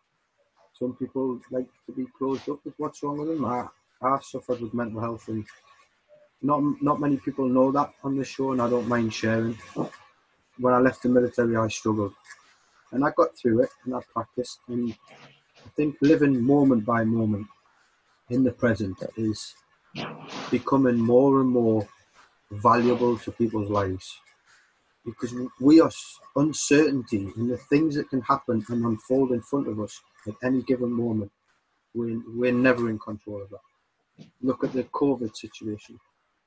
some 0.73 0.95
people 0.97 1.41
like 1.51 1.67
to 1.87 1.93
be 1.93 2.07
closed 2.19 2.49
up 2.49 2.59
with 2.65 2.75
what's 2.77 3.03
wrong 3.03 3.19
with 3.19 3.29
them. 3.29 3.45
I, 3.45 3.67
I 4.03 4.19
suffered 4.21 4.61
with 4.61 4.75
mental 4.75 5.01
health, 5.01 5.29
and 5.29 5.45
not 6.43 6.63
not 6.83 7.01
many 7.01 7.17
people 7.17 7.49
know 7.49 7.73
that 7.73 7.93
on 8.05 8.17
the 8.17 8.25
show, 8.25 8.53
and 8.53 8.61
I 8.61 8.69
don't 8.69 8.89
mind 8.89 9.13
sharing. 9.13 9.59
When 10.59 10.73
I 10.73 10.79
left 10.79 11.03
the 11.03 11.09
military, 11.09 11.57
I 11.57 11.69
struggled, 11.69 12.15
and 12.93 13.05
I 13.05 13.11
got 13.17 13.37
through 13.37 13.63
it, 13.63 13.71
and 13.85 13.95
I 13.95 14.01
practiced. 14.13 14.61
And 14.69 14.95
I 15.65 15.69
think 15.77 15.97
living 16.01 16.43
moment 16.43 16.85
by 16.85 17.05
moment 17.05 17.47
in 18.31 18.45
the 18.45 18.53
present 18.53 18.99
is 19.17 19.55
becoming 20.51 20.99
more 20.99 21.41
and 21.41 21.51
more 21.51 21.87
valuable 22.51 23.19
to 23.19 23.33
people's 23.33 23.71
lives 23.71 24.21
because 25.07 25.33
we 25.61 25.81
are 25.81 25.91
uncertainty 26.35 27.33
in 27.37 27.49
the 27.49 27.57
things 27.57 27.95
that 27.95 28.11
can 28.11 28.21
happen 28.23 28.65
and 28.69 28.85
unfold 28.85 29.31
in 29.31 29.41
front 29.41 29.69
of 29.69 29.81
us 29.81 30.01
at 30.27 30.35
any 30.43 30.63
given 30.63 30.91
moment. 30.91 31.31
We're, 31.95 32.21
we're 32.27 32.53
never 32.53 32.91
in 32.91 32.99
control 32.99 33.43
of 33.43 33.51
that. 33.51 34.27
Look 34.43 34.65
at 34.65 34.73
the 34.73 34.83
COVID 34.83 35.35
situation, 35.37 35.99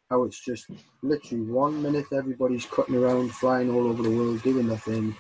how 0.10 0.24
it's 0.24 0.44
just 0.44 0.68
literally 1.04 1.44
one 1.44 1.82
minute 1.82 2.06
everybody's 2.12 2.66
cutting 2.66 2.96
around, 2.96 3.32
flying 3.36 3.70
all 3.70 3.88
over 3.88 4.02
the 4.02 4.10
world, 4.10 4.42
doing 4.42 4.68
their 4.68 4.78
thing, 4.78 5.16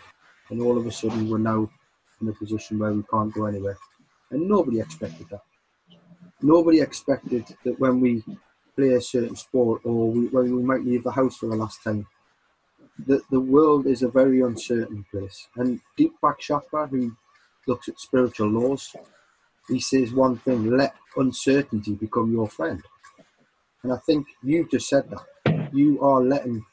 and 0.49 0.61
all 0.61 0.77
of 0.77 0.87
a 0.87 0.91
sudden 0.91 1.29
we're 1.29 1.37
now 1.37 1.69
in 2.21 2.27
a 2.27 2.33
position 2.33 2.79
where 2.79 2.91
we 2.91 3.03
can't 3.03 3.33
go 3.33 3.45
anywhere. 3.45 3.77
And 4.31 4.47
nobody 4.47 4.79
expected 4.79 5.27
that. 5.29 5.43
Nobody 6.41 6.81
expected 6.81 7.45
that 7.63 7.79
when 7.79 8.01
we 8.01 8.23
play 8.75 8.93
a 8.93 9.01
certain 9.01 9.35
sport 9.35 9.81
or 9.83 10.09
we, 10.09 10.27
when 10.27 10.55
we 10.55 10.63
might 10.63 10.85
leave 10.85 11.03
the 11.03 11.11
house 11.11 11.37
for 11.37 11.47
the 11.47 11.55
last 11.55 11.83
time, 11.83 12.07
that 13.05 13.21
the 13.29 13.39
world 13.39 13.85
is 13.85 14.01
a 14.03 14.09
very 14.09 14.41
uncertain 14.41 15.05
place. 15.11 15.47
And 15.55 15.79
Deepak 15.97 16.39
Chopra, 16.39 16.89
who 16.89 17.15
looks 17.67 17.87
at 17.89 17.99
spiritual 17.99 18.49
laws, 18.49 18.95
he 19.67 19.79
says 19.79 20.13
one 20.13 20.37
thing: 20.37 20.75
let 20.75 20.95
uncertainty 21.15 21.93
become 21.93 22.31
your 22.31 22.49
friend. 22.49 22.81
And 23.83 23.93
I 23.93 23.97
think 23.97 24.27
you 24.43 24.67
just 24.69 24.89
said 24.89 25.09
that. 25.09 25.69
You 25.73 26.01
are 26.01 26.21
letting 26.21 26.65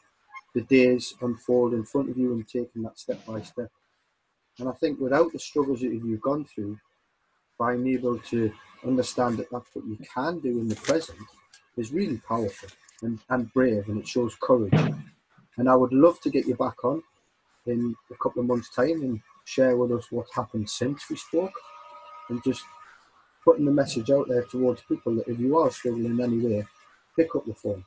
the 0.55 0.63
days 0.63 1.15
unfold 1.21 1.75
in 1.75 1.85
front 1.85 2.11
of 2.11 2.17
you 2.17 2.33
and 2.33 2.49
taking 2.49 2.83
that 2.83 2.99
step 2.99 3.25
by 3.27 3.43
step. 3.43 3.71
And 4.59 4.69
I 4.69 4.73
think 4.73 4.99
without 4.99 5.33
the 5.33 5.39
struggles 5.39 5.81
that 5.81 5.93
you've 5.93 6.21
gone 6.21 6.45
through, 6.45 6.79
by 7.59 7.75
being 7.77 7.95
able 7.95 8.19
to 8.19 8.53
understand 8.87 9.39
that 9.39 9.51
that's 9.51 9.69
what 9.75 9.87
you 9.87 9.99
can 10.15 10.41
do 10.41 10.59
in 10.59 10.69
the 10.69 10.77
present 10.77 11.19
is 11.77 11.93
really 11.93 12.19
powerful 12.19 12.69
and, 13.03 13.19
and 13.29 13.53
brave, 13.53 13.89
and 13.89 13.99
it 13.99 14.09
shows 14.09 14.35
courage. 14.41 14.73
And 15.59 15.69
I 15.69 15.75
would 15.75 15.93
love 15.93 16.21
to 16.23 16.31
get 16.31 16.47
you 16.47 16.55
back 16.55 16.85
on 16.85 17.03
in 17.67 17.95
a 18.11 18.15
couple 18.17 18.41
of 18.41 18.49
months' 18.49 18.75
time 18.75 19.03
and 19.03 19.21
share 19.45 19.77
with 19.77 19.93
us 19.93 20.11
what 20.11 20.27
happened 20.35 20.69
since 20.69 21.09
we 21.09 21.17
spoke 21.17 21.53
and 22.29 22.43
just 22.43 22.63
putting 23.45 23.65
the 23.65 23.71
message 23.71 24.11
out 24.11 24.29
there 24.29 24.43
towards 24.45 24.83
people 24.83 25.15
that 25.17 25.29
if 25.29 25.39
you 25.39 25.57
are 25.59 25.71
struggling 25.71 26.07
in 26.07 26.21
any 26.21 26.39
way, 26.39 26.67
pick 27.17 27.35
up 27.35 27.45
the 27.47 27.55
phone. 27.55 27.85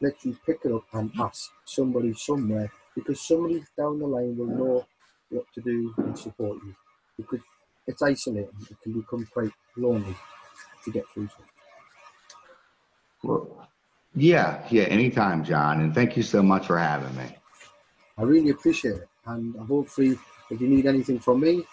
Literally 0.00 0.36
pick 0.44 0.58
it 0.64 0.72
up 0.72 0.84
and 0.92 1.10
ask 1.20 1.50
somebody 1.64 2.12
somewhere 2.14 2.70
because 2.94 3.26
somebody 3.26 3.64
down 3.78 3.98
the 3.98 4.06
line 4.06 4.36
will 4.36 4.46
know 4.46 4.86
what 5.30 5.44
to 5.54 5.60
do 5.60 5.94
and 5.98 6.18
support 6.18 6.58
you. 6.64 6.74
Because 7.16 7.40
it's 7.86 8.02
isolating. 8.02 8.50
It 8.70 8.76
can 8.82 8.92
become 8.92 9.26
quite 9.32 9.52
lonely 9.76 10.16
to 10.84 10.90
get 10.90 11.04
through 11.12 11.26
to. 11.28 11.34
Well, 13.22 13.68
yeah, 14.14 14.64
yeah, 14.70 14.84
anytime, 14.84 15.44
John. 15.44 15.80
And 15.80 15.94
thank 15.94 16.16
you 16.16 16.22
so 16.22 16.42
much 16.42 16.66
for 16.66 16.78
having 16.78 17.14
me. 17.16 17.36
I 18.16 18.22
really 18.22 18.50
appreciate 18.50 18.96
it. 18.96 19.08
And 19.26 19.56
hopefully, 19.56 20.18
if 20.50 20.60
you 20.60 20.68
need 20.68 20.86
anything 20.86 21.18
from 21.18 21.40
me, 21.40 21.64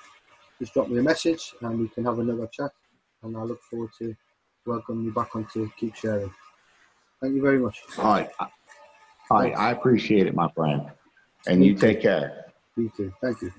just 0.60 0.74
drop 0.74 0.90
me 0.90 1.00
a 1.00 1.04
message 1.04 1.54
and 1.62 1.80
we 1.80 1.90
can 1.90 2.06
have 2.06 2.20
another 2.20 2.48
chat. 2.48 2.72
And 3.24 3.38
I 3.38 3.44
look 3.44 3.62
forward 3.64 3.90
to 4.00 4.16
welcoming 4.66 5.06
you 5.06 5.14
back 5.14 5.36
on 5.36 5.46
to 5.54 5.72
Keep 5.78 5.96
Sharing. 5.96 6.32
Thank 7.22 7.36
you 7.36 7.42
very 7.42 7.60
much. 7.60 7.80
All 7.98 8.06
right. 8.06 8.30
All 9.30 9.40
right. 9.40 9.54
I 9.56 9.72
appreciate 9.72 10.26
it, 10.28 10.36
my 10.36 10.50
friend. 10.56 10.90
And 11.48 11.64
you 11.64 11.76
take 11.76 12.02
care. 12.02 12.46
You 12.76 12.92
too. 12.98 13.14
Thank 13.22 13.42
you. 13.42 13.52